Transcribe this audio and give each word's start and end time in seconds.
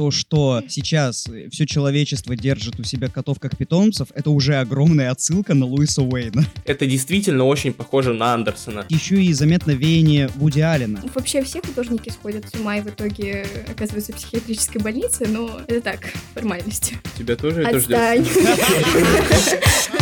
то, 0.00 0.10
что 0.10 0.62
сейчас 0.66 1.26
все 1.50 1.66
человечество 1.66 2.34
держит 2.34 2.80
у 2.80 2.84
себя 2.84 3.10
котов 3.10 3.38
как 3.38 3.58
питомцев, 3.58 4.08
это 4.14 4.30
уже 4.30 4.56
огромная 4.56 5.10
отсылка 5.10 5.52
на 5.52 5.66
Луиса 5.66 6.00
Уэйна. 6.00 6.42
Это 6.64 6.86
действительно 6.86 7.44
очень 7.44 7.74
похоже 7.74 8.14
на 8.14 8.32
Андерсона. 8.32 8.86
Еще 8.88 9.22
и 9.22 9.30
заметно 9.34 9.72
веяние 9.72 10.28
Вуди 10.36 10.60
Аллена. 10.60 11.02
Вообще 11.14 11.42
все 11.42 11.60
художники 11.60 12.08
сходят 12.08 12.46
с 12.50 12.58
ума 12.58 12.78
и 12.78 12.80
в 12.80 12.86
итоге 12.86 13.44
оказываются 13.68 14.14
в 14.14 14.16
психиатрической 14.16 14.80
больнице, 14.80 15.26
но 15.28 15.60
это 15.68 15.82
так, 15.82 16.14
формальности. 16.32 16.96
Тебя 17.18 17.36
тоже 17.36 17.60
это 17.60 17.76
Отстань. 17.76 18.24
ждет? 18.24 19.60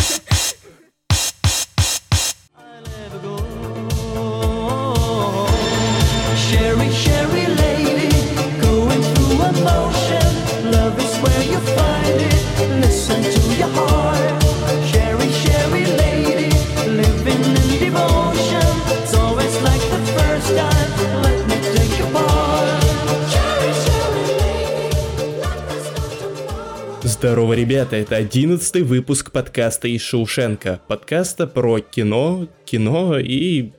Здорово, 27.18 27.54
ребята, 27.54 27.96
это 27.96 28.14
одиннадцатый 28.14 28.82
выпуск 28.82 29.32
подкаста 29.32 29.89
из 29.89 30.03
Шоушенка. 30.03 30.81
Подкаста 30.86 31.49
про 31.49 31.81
кино, 31.81 32.47
кино 32.64 33.19
и 33.19 33.72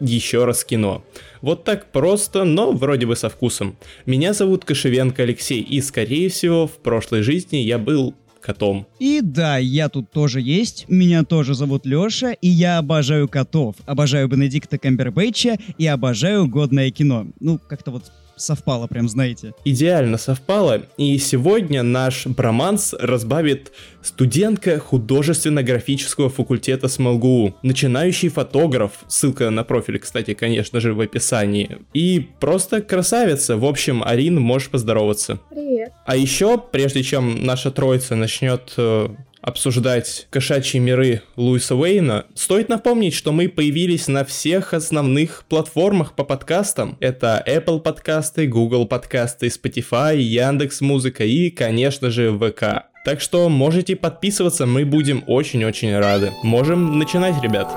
еще 0.00 0.46
раз 0.46 0.64
кино. 0.64 1.04
Вот 1.42 1.64
так 1.64 1.92
просто, 1.92 2.44
но 2.44 2.72
вроде 2.72 3.04
бы 3.04 3.14
со 3.14 3.28
вкусом. 3.28 3.76
Меня 4.06 4.32
зовут 4.32 4.64
Кошевенко 4.64 5.24
Алексей, 5.24 5.60
и 5.60 5.82
скорее 5.82 6.30
всего 6.30 6.66
в 6.66 6.78
прошлой 6.78 7.20
жизни 7.20 7.58
я 7.58 7.76
был 7.76 8.14
котом. 8.40 8.86
И 8.98 9.20
да, 9.22 9.58
я 9.58 9.90
тут 9.90 10.10
тоже 10.10 10.40
есть, 10.40 10.86
меня 10.88 11.22
тоже 11.22 11.52
зовут 11.52 11.84
Лёша, 11.84 12.32
и 12.32 12.48
я 12.48 12.78
обожаю 12.78 13.28
котов, 13.28 13.76
обожаю 13.84 14.26
Бенедикта 14.26 14.78
Камбербэтча 14.78 15.58
и 15.76 15.86
обожаю 15.86 16.48
годное 16.48 16.90
кино. 16.90 17.26
Ну, 17.40 17.58
как-то 17.58 17.90
вот 17.90 18.04
совпало 18.36 18.86
прям, 18.86 19.08
знаете. 19.08 19.54
Идеально 19.64 20.18
совпало, 20.18 20.82
и 20.96 21.18
сегодня 21.18 21.82
наш 21.82 22.26
броманс 22.26 22.94
разбавит 22.98 23.72
студентка 24.02 24.78
художественно-графического 24.78 26.28
факультета 26.28 26.88
СМЛГУ, 26.88 27.56
начинающий 27.62 28.28
фотограф, 28.28 29.04
ссылка 29.08 29.50
на 29.50 29.64
профиль, 29.64 29.98
кстати, 29.98 30.34
конечно 30.34 30.80
же, 30.80 30.94
в 30.94 31.00
описании, 31.00 31.78
и 31.92 32.28
просто 32.40 32.82
красавица, 32.82 33.56
в 33.56 33.64
общем, 33.64 34.02
Арин, 34.04 34.40
можешь 34.40 34.68
поздороваться. 34.68 35.40
Привет. 35.50 35.92
А 36.04 36.16
еще, 36.16 36.58
прежде 36.58 37.02
чем 37.02 37.44
наша 37.44 37.70
троица 37.70 38.14
начнет 38.14 38.72
э, 38.76 39.08
обсуждать 39.46 40.26
кошачьи 40.30 40.80
миры 40.80 41.22
Луиса 41.36 41.76
Уэйна, 41.76 42.26
стоит 42.34 42.68
напомнить, 42.68 43.14
что 43.14 43.32
мы 43.32 43.48
появились 43.48 44.08
на 44.08 44.24
всех 44.24 44.74
основных 44.74 45.44
платформах 45.48 46.14
по 46.14 46.24
подкастам. 46.24 46.98
Это 46.98 47.42
Apple 47.46 47.78
подкасты, 47.80 48.48
Google 48.48 48.86
подкасты, 48.86 49.46
Spotify, 49.46 50.18
Яндекс 50.18 50.80
Музыка 50.80 51.24
и, 51.24 51.50
конечно 51.50 52.10
же, 52.10 52.36
ВК. 52.36 52.88
Так 53.04 53.20
что 53.20 53.48
можете 53.48 53.94
подписываться, 53.94 54.66
мы 54.66 54.84
будем 54.84 55.22
очень-очень 55.28 55.96
рады. 55.96 56.32
Можем 56.42 56.98
начинать, 56.98 57.40
ребят. 57.40 57.72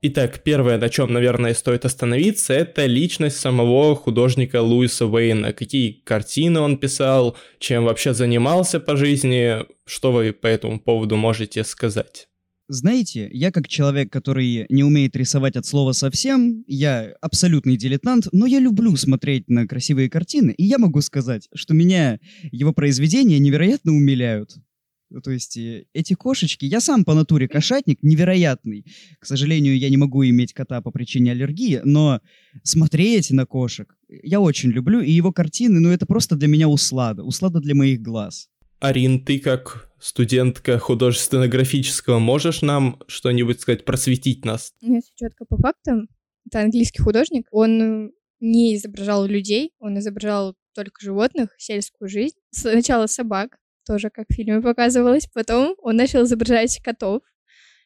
Итак, 0.00 0.44
первое, 0.44 0.78
на 0.78 0.88
чем, 0.88 1.12
наверное, 1.12 1.54
стоит 1.54 1.84
остановиться, 1.84 2.52
это 2.52 2.86
личность 2.86 3.38
самого 3.38 3.96
художника 3.96 4.62
Луиса 4.62 5.06
Уэйна. 5.06 5.52
Какие 5.52 5.90
картины 5.90 6.60
он 6.60 6.76
писал, 6.76 7.36
чем 7.58 7.84
вообще 7.84 8.14
занимался 8.14 8.78
по 8.78 8.96
жизни, 8.96 9.56
что 9.86 10.12
вы 10.12 10.32
по 10.32 10.46
этому 10.46 10.78
поводу 10.78 11.16
можете 11.16 11.64
сказать? 11.64 12.28
Знаете, 12.68 13.28
я 13.32 13.50
как 13.50 13.66
человек, 13.66 14.12
который 14.12 14.66
не 14.68 14.84
умеет 14.84 15.16
рисовать 15.16 15.56
от 15.56 15.66
слова 15.66 15.90
совсем, 15.90 16.62
я 16.68 17.14
абсолютный 17.20 17.76
дилетант, 17.76 18.28
но 18.30 18.46
я 18.46 18.60
люблю 18.60 18.94
смотреть 18.94 19.48
на 19.48 19.66
красивые 19.66 20.08
картины, 20.08 20.54
и 20.56 20.64
я 20.64 20.78
могу 20.78 21.00
сказать, 21.00 21.48
что 21.54 21.74
меня 21.74 22.20
его 22.52 22.72
произведения 22.72 23.40
невероятно 23.40 23.92
умиляют. 23.92 24.58
Ну, 25.10 25.20
То 25.20 25.30
есть 25.30 25.56
э, 25.56 25.86
эти 25.94 26.14
кошечки, 26.14 26.64
я 26.66 26.80
сам 26.80 27.04
по 27.04 27.14
натуре 27.14 27.48
кошатник 27.48 28.02
невероятный. 28.02 28.84
К 29.18 29.26
сожалению, 29.26 29.78
я 29.78 29.88
не 29.88 29.96
могу 29.96 30.24
иметь 30.24 30.52
кота 30.52 30.82
по 30.82 30.90
причине 30.90 31.32
аллергии, 31.32 31.80
но 31.84 32.20
смотреть 32.62 33.30
на 33.30 33.46
кошек 33.46 33.94
я 34.08 34.40
очень 34.40 34.70
люблю, 34.70 35.00
и 35.00 35.10
его 35.10 35.32
картины, 35.32 35.80
ну 35.80 35.90
это 35.90 36.06
просто 36.06 36.36
для 36.36 36.48
меня 36.48 36.68
услада, 36.68 37.24
услада 37.24 37.60
для 37.60 37.74
моих 37.74 38.00
глаз. 38.00 38.48
Арин, 38.80 39.24
ты 39.24 39.38
как 39.38 39.90
студентка 40.00 40.78
художественно-графического 40.78 42.18
можешь 42.18 42.62
нам 42.62 43.02
что-нибудь 43.08 43.60
сказать, 43.60 43.84
просветить 43.84 44.44
нас? 44.44 44.72
Если 44.80 45.12
четко 45.16 45.44
по 45.44 45.56
фактам, 45.56 46.08
это 46.46 46.60
английский 46.60 47.02
художник. 47.02 47.46
Он 47.50 48.12
не 48.40 48.76
изображал 48.76 49.26
людей, 49.26 49.72
он 49.80 49.98
изображал 49.98 50.54
только 50.74 51.04
животных, 51.04 51.50
сельскую 51.58 52.08
жизнь. 52.08 52.36
Сначала 52.50 53.06
собак, 53.06 53.58
тоже 53.88 54.10
как 54.10 54.26
в 54.28 54.34
фильме 54.34 54.60
показывалось. 54.60 55.26
Потом 55.32 55.74
он 55.82 55.96
начал 55.96 56.24
изображать 56.24 56.80
котов. 56.84 57.22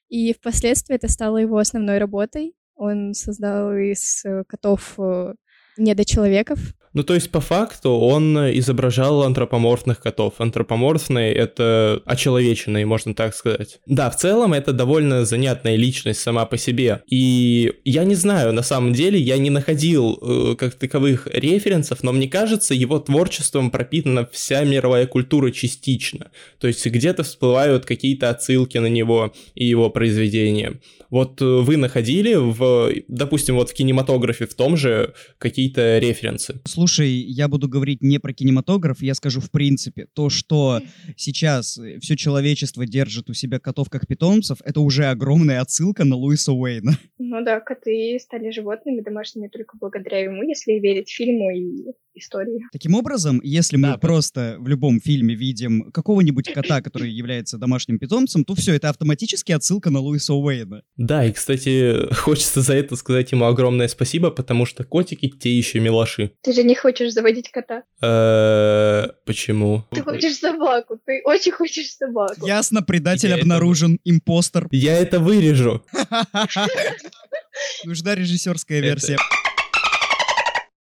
И 0.09 0.35
впоследствии 0.35 0.97
это 0.97 1.09
стало 1.09 1.39
его 1.39 1.57
основной 1.57 1.99
работой. 1.99 2.55
Он 2.75 3.15
создал 3.15 3.73
из 3.75 4.25
э, 4.25 4.45
котов 4.47 4.95
э, 4.99 5.35
недочеловеков. 5.79 6.59
Ну, 6.95 7.03
то 7.05 7.15
есть, 7.15 7.31
по 7.31 7.41
факту, 7.41 7.91
он 7.91 8.37
изображал 8.59 9.23
антропоморфных 9.23 10.01
котов. 10.01 10.35
Антропоморфные— 10.39 11.33
это 11.35 12.03
очеловеченные, 12.05 12.85
можно 12.85 13.15
так 13.15 13.35
сказать. 13.35 13.81
Да, 13.87 14.11
в 14.11 14.17
целом, 14.17 14.53
это 14.53 14.73
довольно 14.73 15.25
занятная 15.25 15.77
личность 15.77 16.21
сама 16.21 16.45
по 16.45 16.59
себе. 16.59 17.03
И 17.07 17.73
я 17.85 18.05
не 18.05 18.15
знаю, 18.15 18.53
на 18.53 18.63
самом 18.63 18.93
деле, 18.93 19.19
я 19.19 19.39
не 19.39 19.51
находил 19.51 20.19
э, 20.21 20.57
как 20.57 20.75
таковых 20.75 21.27
референсов, 21.33 22.03
но 22.03 22.13
мне 22.13 22.29
кажется, 22.29 22.75
его 22.75 22.99
творчеством 22.99 23.71
пропитана 23.71 24.29
вся 24.31 24.63
мировая 24.65 25.07
культура 25.07 25.51
частично. 25.51 26.31
То 26.59 26.67
есть, 26.67 26.85
где-то 26.85 27.23
всплывают 27.23 27.87
какие-то 27.87 28.29
отсылки 28.29 28.77
на 28.79 28.89
него 28.89 29.33
и 29.55 29.65
его 29.65 29.89
произведения. 29.89 30.81
Вот 31.09 31.41
э, 31.41 31.45
вы 31.45 31.77
находили 31.77 32.35
в, 32.35 32.91
допустим, 33.09 33.57
вот 33.57 33.71
в 33.71 33.75
кинематографе 33.75 34.47
в 34.47 34.55
том 34.55 34.77
же 34.77 35.15
какие-то 35.39 35.99
референсы? 35.99 36.61
Слушай, 36.83 37.11
я 37.11 37.47
буду 37.47 37.69
говорить 37.69 38.03
не 38.03 38.19
про 38.19 38.33
кинематограф, 38.33 39.03
я 39.03 39.15
скажу 39.15 39.39
в 39.39 39.53
принципе. 39.53 40.09
То, 40.15 40.31
что 40.31 40.81
сейчас 41.17 41.79
все 42.01 42.17
человечество 42.17 42.85
держит 42.87 43.31
у 43.31 43.35
себя 43.35 43.61
котов 43.61 43.89
как 43.89 44.09
питомцев, 44.09 44.59
это 44.65 44.81
уже 44.81 45.05
огромная 45.05 45.61
отсылка 45.61 46.03
на 46.03 46.17
Луиса 46.17 46.53
Уэйна. 46.53 46.99
Ну 47.19 47.45
да, 47.45 47.61
коты 47.61 48.19
стали 48.21 48.51
животными 48.51 49.01
домашними 49.01 49.47
только 49.47 49.77
благодаря 49.79 50.25
ему, 50.25 50.43
если 50.43 50.73
верить 50.73 51.09
фильму 51.09 51.53
и 51.53 51.93
истории. 52.15 52.61
Таким 52.73 52.95
образом, 52.95 53.41
если 53.43 53.77
мы 53.77 53.89
Да, 53.89 53.99
просто 53.99 54.57
в 54.59 54.69
любом 54.69 55.01
фильме 55.01 55.35
видим 55.35 55.91
какого-нибудь 55.93 56.53
кота, 56.53 56.81
который 56.81 57.11
является 57.11 57.59
домашним 57.59 57.99
питомцем, 57.99 58.45
то 58.45 58.55
все, 58.55 58.75
это 58.75 58.89
автоматически 58.89 59.53
отсылка 59.53 59.91
на 59.91 60.01
Луиса 60.01 60.35
Уэйна. 60.35 60.83
Да, 60.97 61.25
и, 61.25 61.33
кстати, 61.33 62.13
хочется 62.15 62.61
за 62.63 62.75
это 62.75 62.97
сказать 62.97 63.33
ему 63.33 63.45
огромное 63.47 63.89
спасибо, 63.89 64.31
потому 64.31 64.67
что 64.67 64.85
котики 64.85 65.29
те 65.29 65.57
еще 65.57 65.81
милаши. 65.81 66.33
Ты 66.43 66.53
же 66.53 66.63
не 66.63 66.75
хочешь 66.75 67.13
заводить 67.13 67.51
кота. 67.51 67.83
Э, 68.03 69.09
Почему? 69.25 69.85
Ты 69.91 70.03
хочешь 70.03 70.37
собаку, 70.37 70.99
ты 71.05 71.23
очень 71.25 71.53
хочешь 71.53 71.91
собаку. 71.91 72.47
Ясно, 72.47 72.83
предатель 72.83 73.33
обнаружен, 73.33 73.99
импостер. 74.05 74.69
Я 74.71 74.99
это 74.99 75.21
вырежу. 75.21 75.85
Нужна 77.85 78.15
режиссерская 78.15 78.81
версия. 78.81 79.19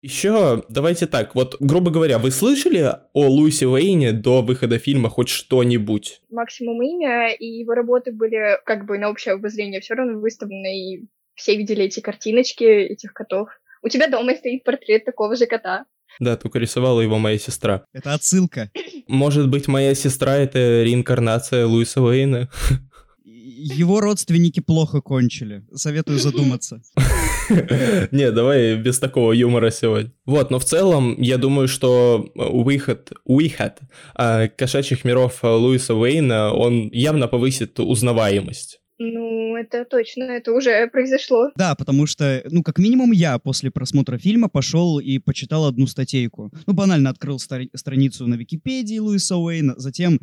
Еще, 0.05 0.63
давайте 0.69 1.07
так, 1.07 1.33
вот, 1.33 1.55
грубо 1.59 1.89
говоря, 1.89 2.19
вы 2.19 2.29
слышали 2.29 2.93
о 3.13 3.27
Луисе 3.27 3.65
Уэйне 3.65 4.11
до 4.11 4.43
выхода 4.43 4.77
фильма 4.77 5.09
хоть 5.09 5.29
что-нибудь? 5.29 6.21
Максимум 6.29 6.79
имя, 6.83 7.33
и 7.33 7.47
его 7.47 7.73
работы 7.73 8.11
были 8.11 8.59
как 8.65 8.85
бы 8.85 8.99
на 8.99 9.09
общее 9.09 9.33
обозрение 9.33 9.81
все 9.81 9.95
равно 9.95 10.19
выставлены, 10.19 10.79
и 10.79 11.07
все 11.33 11.57
видели 11.57 11.85
эти 11.85 12.01
картиночки 12.01 12.63
этих 12.63 13.13
котов. 13.13 13.49
У 13.81 13.89
тебя 13.89 14.07
дома 14.07 14.35
стоит 14.35 14.63
портрет 14.63 15.05
такого 15.05 15.35
же 15.35 15.47
кота. 15.47 15.85
Да, 16.19 16.37
только 16.37 16.59
рисовала 16.59 17.01
его 17.01 17.17
моя 17.17 17.39
сестра. 17.39 17.85
Это 17.91 18.13
отсылка. 18.13 18.69
Может 19.07 19.49
быть, 19.49 19.67
моя 19.67 19.95
сестра— 19.95 20.35
это 20.37 20.83
реинкарнация 20.83 21.65
Луиса 21.65 22.03
Уэйна? 22.03 22.47
Его 23.47 24.01
родственники 24.01 24.59
плохо 24.59 25.01
кончили. 25.01 25.63
Советую 25.71 26.17
задуматься. 26.17 26.81
Не, 28.11 28.31
давай 28.31 28.75
без 28.75 28.97
такого 28.97 29.33
юмора 29.33 29.69
сегодня. 29.69 30.11
Вот, 30.25 30.49
но 30.49 30.57
в 30.57 30.65
целом, 30.65 31.21
я 31.21 31.37
думаю, 31.37 31.67
что 31.67 32.31
выход, 32.33 33.11
выход 33.23 33.79
а, 34.15 34.47
кошачьих 34.47 35.05
миров 35.05 35.43
Луиса 35.43 35.93
Уэйна, 35.93 36.53
он 36.53 36.89
явно 36.91 37.27
повысит 37.27 37.79
узнаваемость. 37.79 38.79
Ну, 38.97 39.55
это 39.57 39.83
точно, 39.85 40.23
это 40.23 40.53
уже 40.53 40.87
произошло. 40.87 41.49
Да, 41.55 41.75
потому 41.75 42.05
что, 42.05 42.41
ну, 42.49 42.63
как 42.63 42.77
минимум 42.79 43.11
я 43.11 43.37
после 43.39 43.71
просмотра 43.71 44.17
фильма 44.17 44.47
пошел 44.47 44.99
и 44.99 45.19
почитал 45.19 45.65
одну 45.65 45.85
статейку. 45.87 46.51
Ну, 46.65 46.73
банально 46.73 47.09
открыл 47.09 47.37
стар- 47.39 47.67
страницу 47.73 48.25
на 48.27 48.35
Википедии 48.35 48.97
Луиса 48.99 49.35
Уэйна, 49.35 49.73
затем 49.77 50.19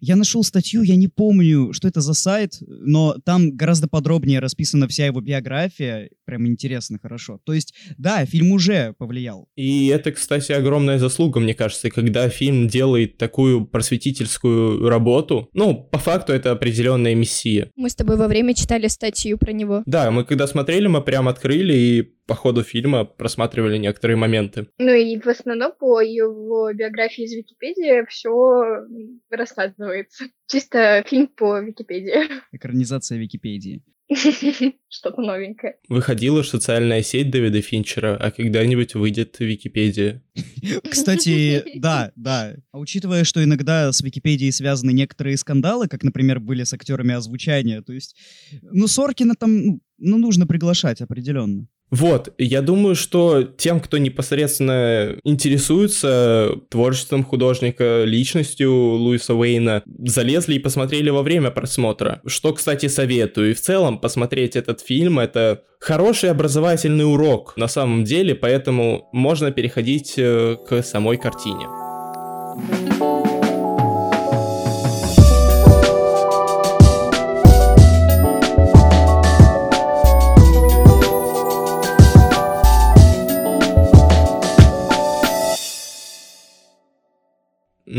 я 0.00 0.16
нашел 0.16 0.44
статью, 0.44 0.82
я 0.82 0.96
не 0.96 1.08
помню, 1.08 1.72
что 1.72 1.88
это 1.88 2.00
за 2.00 2.14
сайт, 2.14 2.58
но 2.60 3.16
там 3.24 3.56
гораздо 3.56 3.88
подробнее 3.88 4.38
расписана 4.38 4.86
вся 4.86 5.06
его 5.06 5.20
биография, 5.20 6.10
прям 6.24 6.46
интересно, 6.46 6.98
хорошо. 7.02 7.40
То 7.44 7.52
есть, 7.52 7.74
да, 7.98 8.24
фильм 8.24 8.52
уже 8.52 8.94
повлиял. 8.98 9.48
И 9.56 9.88
это, 9.88 10.12
кстати, 10.12 10.52
огромная 10.52 10.98
заслуга, 10.98 11.40
мне 11.40 11.54
кажется, 11.54 11.90
когда 11.90 12.28
фильм 12.28 12.68
делает 12.68 13.18
такую 13.18 13.66
просветительскую 13.66 14.88
работу. 14.88 15.48
Ну, 15.52 15.74
по 15.74 15.98
факту 15.98 16.32
это 16.32 16.52
определенная 16.52 17.14
мессия. 17.14 17.70
Мы 17.76 17.90
с 17.90 17.94
тобой 17.94 18.11
во 18.16 18.28
время 18.28 18.54
читали 18.54 18.88
статью 18.88 19.38
про 19.38 19.52
него. 19.52 19.82
Да, 19.86 20.10
мы 20.10 20.24
когда 20.24 20.46
смотрели, 20.46 20.86
мы 20.86 21.02
прям 21.02 21.28
открыли 21.28 21.72
и 21.72 22.02
по 22.26 22.34
ходу 22.34 22.62
фильма 22.62 23.04
просматривали 23.04 23.78
некоторые 23.78 24.16
моменты. 24.16 24.68
Ну 24.78 24.92
и 24.92 25.18
в 25.18 25.26
основном 25.26 25.72
по 25.78 26.00
его 26.00 26.72
биографии 26.72 27.24
из 27.24 27.32
Википедии 27.32 28.06
все 28.08 28.86
рассказывается. 29.30 30.26
Чисто 30.46 31.04
фильм 31.06 31.28
по 31.28 31.60
Википедии. 31.60 32.28
Экранизация 32.52 33.18
Википедии. 33.18 33.82
Что-то 34.88 35.22
новенькое. 35.22 35.76
Выходила 35.88 36.42
социальная 36.42 37.02
сеть 37.02 37.30
Дэвида 37.30 37.60
Финчера, 37.62 38.16
а 38.16 38.30
когда-нибудь 38.30 38.94
выйдет 38.94 39.36
Википедия. 39.38 40.22
Кстати, 40.90 41.64
да, 41.76 42.12
да. 42.16 42.54
А 42.72 42.78
учитывая, 42.78 43.24
что 43.24 43.42
иногда 43.42 43.90
с 43.92 44.00
Википедией 44.00 44.52
связаны 44.52 44.92
некоторые 44.92 45.36
скандалы, 45.36 45.88
как, 45.88 46.02
например, 46.02 46.40
были 46.40 46.64
с 46.64 46.72
актерами 46.72 47.14
озвучания, 47.14 47.82
то 47.82 47.92
есть, 47.92 48.16
ну, 48.62 48.86
Соркина 48.86 49.34
там, 49.34 49.64
ну, 49.64 49.80
ну, 49.98 50.18
нужно 50.18 50.46
приглашать 50.46 51.00
определенно. 51.00 51.66
Вот, 51.92 52.32
я 52.38 52.62
думаю, 52.62 52.94
что 52.94 53.42
тем, 53.42 53.78
кто 53.78 53.98
непосредственно 53.98 55.14
интересуется 55.24 56.54
творчеством 56.70 57.22
художника, 57.22 58.04
личностью 58.04 58.72
Луиса 58.72 59.34
Уэйна, 59.34 59.82
залезли 59.98 60.54
и 60.54 60.58
посмотрели 60.58 61.10
во 61.10 61.22
время 61.22 61.50
просмотра. 61.50 62.22
Что, 62.24 62.54
кстати, 62.54 62.86
советую. 62.88 63.50
И 63.50 63.54
в 63.54 63.60
целом 63.60 63.98
посмотреть 63.98 64.56
этот 64.56 64.80
фильм— 64.80 65.18
это 65.20 65.64
хороший 65.80 66.30
образовательный 66.30 67.04
урок 67.04 67.58
на 67.58 67.68
самом 67.68 68.04
деле, 68.04 68.34
поэтому 68.34 69.10
можно 69.12 69.52
переходить 69.52 70.14
э, 70.16 70.56
к 70.66 70.82
самой 70.82 71.18
картине. 71.18 71.66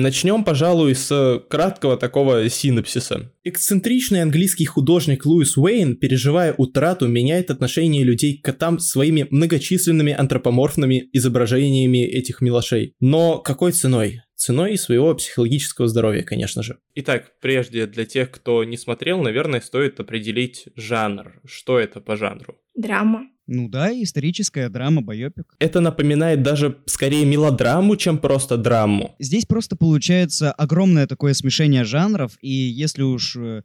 Начнем, 0.03 0.43
пожалуй, 0.43 0.95
с 0.95 1.41
краткого 1.49 1.95
такого 1.95 2.49
синопсиса. 2.49 3.31
Эксцентричный 3.45 4.21
английский 4.21 4.65
художник 4.65 5.25
Луис 5.25 5.55
Уэйн, 5.55 5.95
переживая 5.95 6.53
утрату, 6.57 7.07
меняет 7.07 7.49
отношение 7.49 8.03
людей 8.03 8.37
к 8.37 8.43
котам 8.43 8.79
своими 8.79 9.27
многочисленными 9.31 10.11
антропоморфными 10.11 11.07
изображениями 11.13 11.99
этих 11.99 12.41
милошей. 12.41 12.95
Но 12.99 13.37
какой 13.37 13.71
ценой? 13.71 14.23
Ценой 14.35 14.77
своего 14.77 15.15
психологического 15.15 15.87
здоровья, 15.87 16.23
конечно 16.23 16.63
же. 16.63 16.79
Итак, 16.95 17.31
прежде 17.39 17.85
для 17.85 18.03
тех, 18.03 18.29
кто 18.29 18.65
не 18.65 18.75
смотрел, 18.75 19.21
наверное, 19.21 19.61
стоит 19.61 20.01
определить 20.01 20.65
жанр. 20.75 21.39
Что 21.45 21.79
это 21.79 22.01
по 22.01 22.17
жанру? 22.17 22.57
Драма. 22.75 23.29
Ну 23.45 23.67
да, 23.67 23.91
историческая 23.91 24.69
драма, 24.69 25.01
байопик. 25.01 25.55
Это 25.59 25.81
напоминает 25.81 26.43
даже 26.43 26.77
скорее 26.85 27.25
мелодраму, 27.25 27.97
чем 27.97 28.17
просто 28.17 28.57
драму. 28.57 29.15
Здесь 29.19 29.45
просто 29.45 29.75
получается 29.75 30.51
огромное 30.51 31.07
такое 31.07 31.33
смешение 31.33 31.83
жанров, 31.83 32.37
и 32.41 32.49
если 32.49 33.01
уж 33.01 33.35
э, 33.35 33.63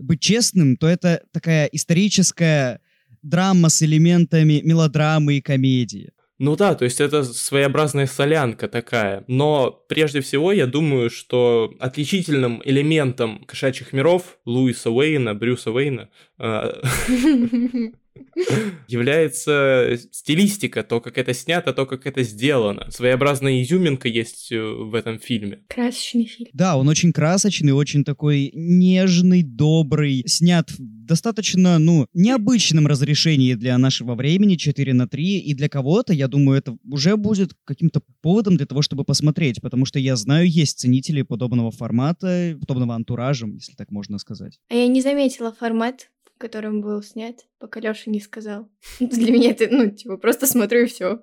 быть 0.00 0.20
честным, 0.20 0.76
то 0.76 0.88
это 0.88 1.22
такая 1.32 1.66
историческая 1.66 2.80
драма 3.22 3.68
с 3.68 3.82
элементами 3.82 4.62
мелодрамы 4.64 5.34
и 5.34 5.40
комедии. 5.40 6.10
Ну 6.38 6.56
да, 6.56 6.74
то 6.74 6.86
есть 6.86 7.00
это 7.02 7.22
своеобразная 7.22 8.06
солянка 8.06 8.66
такая. 8.66 9.24
Но 9.28 9.70
прежде 9.88 10.22
всего 10.22 10.52
я 10.52 10.66
думаю, 10.66 11.10
что 11.10 11.74
отличительным 11.78 12.62
элементом 12.64 13.44
кошачьих 13.44 13.92
миров 13.92 14.38
Луиса 14.46 14.90
Уэйна, 14.90 15.34
Брюса 15.34 15.70
Уэйна, 15.70 16.08
э, 16.38 16.80
является 18.88 19.98
стилистика, 20.10 20.82
то, 20.82 21.00
как 21.00 21.18
это 21.18 21.34
снято, 21.34 21.72
то, 21.72 21.86
как 21.86 22.06
это 22.06 22.22
сделано. 22.22 22.86
Своеобразная 22.90 23.62
изюминка 23.62 24.08
есть 24.08 24.52
э, 24.52 24.60
в 24.60 24.94
этом 24.94 25.18
фильме. 25.18 25.64
Красочный 25.68 26.26
фильм. 26.26 26.50
Да, 26.52 26.76
он 26.76 26.88
очень 26.88 27.12
красочный, 27.12 27.72
очень 27.72 28.04
такой 28.04 28.50
нежный, 28.54 29.42
добрый, 29.42 30.24
снят 30.26 30.70
в 30.70 30.78
достаточно, 31.10 31.80
ну, 31.80 32.06
необычном 32.14 32.86
разрешении 32.86 33.54
для 33.54 33.76
нашего 33.78 34.14
времени 34.14 34.54
4 34.54 34.94
на 34.94 35.08
3, 35.08 35.38
и 35.40 35.54
для 35.54 35.68
кого-то, 35.68 36.12
я 36.12 36.28
думаю, 36.28 36.58
это 36.58 36.76
уже 36.88 37.16
будет 37.16 37.50
каким-то 37.64 38.00
поводом 38.22 38.56
для 38.56 38.66
того, 38.66 38.80
чтобы 38.80 39.04
посмотреть, 39.04 39.60
потому 39.60 39.86
что 39.86 39.98
я 39.98 40.14
знаю, 40.14 40.48
есть 40.48 40.78
ценители 40.78 41.22
подобного 41.22 41.72
формата, 41.72 42.56
подобного 42.60 42.94
антуража, 42.94 43.48
если 43.48 43.72
так 43.74 43.90
можно 43.90 44.18
сказать. 44.18 44.60
А 44.68 44.74
я 44.74 44.86
не 44.86 45.02
заметила 45.02 45.52
формат, 45.52 46.10
в 46.40 46.42
котором 46.42 46.80
был 46.80 47.02
снят, 47.02 47.36
пока 47.58 47.80
Лёша 47.80 48.08
не 48.08 48.18
сказал. 48.18 48.66
Для 48.98 49.30
меня 49.30 49.50
это, 49.50 49.68
ну, 49.70 49.90
типа, 49.90 50.16
просто 50.16 50.46
смотрю 50.46 50.84
и 50.84 50.86
все. 50.86 51.20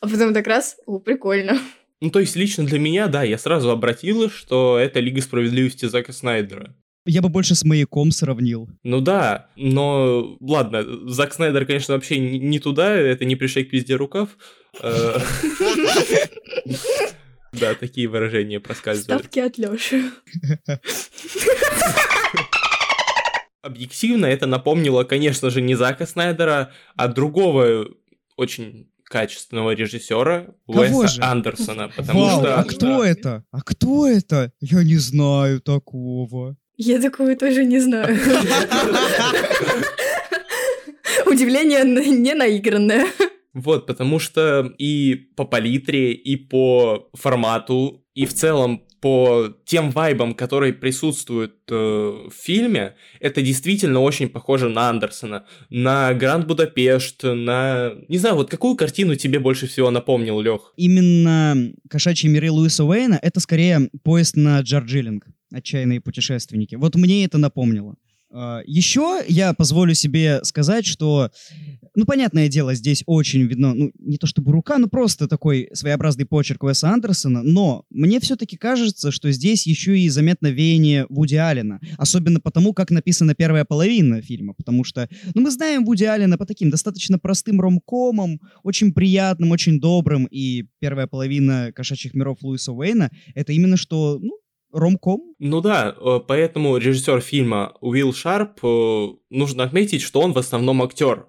А 0.00 0.08
потом 0.08 0.34
так 0.34 0.48
раз, 0.48 0.76
о, 0.84 0.98
прикольно. 0.98 1.60
Ну, 2.00 2.10
то 2.10 2.18
есть 2.18 2.34
лично 2.34 2.64
для 2.64 2.80
меня, 2.80 3.06
да, 3.06 3.22
я 3.22 3.38
сразу 3.38 3.70
обратилась, 3.70 4.32
что 4.32 4.76
это 4.76 4.98
Лига 4.98 5.20
Справедливости 5.20 5.86
Зака 5.86 6.12
Снайдера. 6.12 6.74
Я 7.06 7.22
бы 7.22 7.28
больше 7.28 7.54
с 7.54 7.62
маяком 7.62 8.10
сравнил. 8.10 8.68
Ну 8.82 9.00
да, 9.00 9.48
но 9.54 10.36
ладно, 10.40 10.84
Зак 11.08 11.34
Снайдер, 11.34 11.64
конечно, 11.64 11.94
вообще 11.94 12.18
не 12.18 12.40
не 12.40 12.58
туда, 12.58 12.96
это 12.96 13.24
не 13.24 13.36
пришей 13.36 13.64
к 13.64 13.70
пизде 13.70 13.94
рукав. 13.94 14.30
Э, 14.82 15.18
Да, 17.52 17.74
такие 17.74 18.08
выражения 18.08 18.60
проскальзывают. 18.60 19.22
Ставки 19.22 19.38
от 19.40 19.58
Лёши. 19.58 20.10
Объективно 23.68 24.24
это 24.24 24.46
напомнило, 24.46 25.04
конечно 25.04 25.50
же, 25.50 25.60
не 25.60 25.74
Зака 25.74 26.06
Снайдера, 26.06 26.72
а 26.96 27.08
другого 27.08 27.86
очень 28.36 28.90
качественного 29.04 29.72
режиссера 29.72 30.46
Кого 30.66 30.80
Уэса 30.80 31.08
же? 31.08 31.22
Андерсона, 31.22 31.90
потому 31.94 32.20
Вау, 32.24 32.40
что... 32.40 32.58
а 32.58 32.64
кто 32.64 33.04
это? 33.04 33.44
А 33.50 33.60
кто 33.60 34.06
это? 34.06 34.52
Я 34.60 34.82
не 34.82 34.96
знаю 34.96 35.60
такого. 35.60 36.56
Я 36.78 36.98
такого 36.98 37.36
тоже 37.36 37.66
не 37.66 37.78
знаю. 37.78 38.16
Удивление 41.26 41.84
не 41.84 42.34
наигранное. 42.34 43.04
Вот, 43.52 43.86
потому 43.86 44.18
что 44.18 44.72
и 44.78 45.14
по 45.36 45.44
палитре, 45.44 46.14
и 46.14 46.36
по 46.36 47.10
формату, 47.12 48.02
и 48.14 48.24
в 48.24 48.32
целом 48.32 48.82
по 49.00 49.54
тем 49.64 49.90
вайбам, 49.90 50.34
которые 50.34 50.72
присутствуют 50.72 51.54
э, 51.70 51.74
в 51.74 52.32
фильме, 52.32 52.94
это 53.20 53.42
действительно 53.42 54.00
очень 54.00 54.28
похоже 54.28 54.68
на 54.68 54.88
Андерсона, 54.90 55.44
на 55.70 56.12
Гранд 56.14 56.46
Будапешт, 56.46 57.22
на... 57.22 57.92
Не 58.08 58.18
знаю, 58.18 58.36
вот 58.36 58.50
какую 58.50 58.76
картину 58.76 59.14
тебе 59.14 59.38
больше 59.38 59.66
всего 59.66 59.90
напомнил, 59.90 60.40
Лех? 60.40 60.72
Именно 60.76 61.72
«Кошачьи 61.88 62.28
миры» 62.28 62.50
Луиса 62.50 62.84
Уэйна— 62.84 63.18
это 63.22 63.40
скорее 63.40 63.90
поезд 64.02 64.36
на 64.36 64.60
Джорджилинг. 64.60 65.26
«Отчаянные 65.52 66.00
путешественники». 66.00 66.74
Вот 66.74 66.94
мне 66.96 67.24
это 67.24 67.38
напомнило. 67.38 67.96
А, 68.30 68.60
Еще 68.66 69.22
я 69.28 69.54
позволю 69.54 69.94
себе 69.94 70.40
сказать, 70.44 70.84
что, 70.84 71.30
ну, 71.94 72.04
понятное 72.04 72.48
дело, 72.48 72.74
здесь 72.74 73.02
очень 73.06 73.42
видно, 73.42 73.72
ну, 73.74 73.90
не 73.98 74.18
то 74.18 74.26
чтобы 74.26 74.52
рука, 74.52 74.76
но 74.78 74.86
просто 74.88 75.28
такой 75.28 75.70
своеобразный 75.72 76.26
почерк 76.26 76.62
Уэса 76.62 76.90
Андерсона, 76.90 77.42
но 77.42 77.84
мне 77.90 78.20
все-таки 78.20 78.56
кажется, 78.56 79.10
что 79.10 79.30
здесь 79.32 79.66
еще 79.66 79.98
и 79.98 80.08
заметно 80.10 80.48
веяние 80.48 81.06
Вуди 81.08 81.36
Аллена, 81.36 81.80
особенно 81.96 82.40
потому, 82.40 82.74
как 82.74 82.90
написана 82.90 83.34
первая 83.34 83.64
половина 83.64 84.20
фильма, 84.20 84.52
потому 84.52 84.84
что, 84.84 85.08
ну, 85.34 85.42
мы 85.42 85.50
знаем 85.50 85.84
Вуди 85.86 86.04
Аллена 86.04 86.36
по 86.36 86.44
таким 86.44 86.68
достаточно 86.68 87.18
простым 87.18 87.60
ромкомам, 87.60 88.40
очень 88.62 88.92
приятным, 88.92 89.52
очень 89.52 89.80
добрым, 89.80 90.26
и 90.30 90.66
первая 90.80 91.06
половина 91.06 91.72
«Кошачьих 91.74 92.12
миров» 92.12 92.38
Луиса 92.42 92.72
Уэйна— 92.72 93.10
это 93.34 93.54
именно 93.54 93.78
что, 93.78 94.18
ну, 94.20 94.38
ромком. 94.72 95.34
Ну 95.38 95.60
да, 95.60 95.94
э, 95.96 96.20
поэтому 96.26 96.76
режиссер 96.76 97.20
фильма 97.20 97.74
Уилл 97.80 98.12
Шарп, 98.12 98.64
э, 98.64 99.08
нужно 99.30 99.64
отметить, 99.64 100.02
что 100.02 100.20
он 100.20 100.32
в 100.32 100.38
основном 100.38 100.82
актер. 100.82 101.26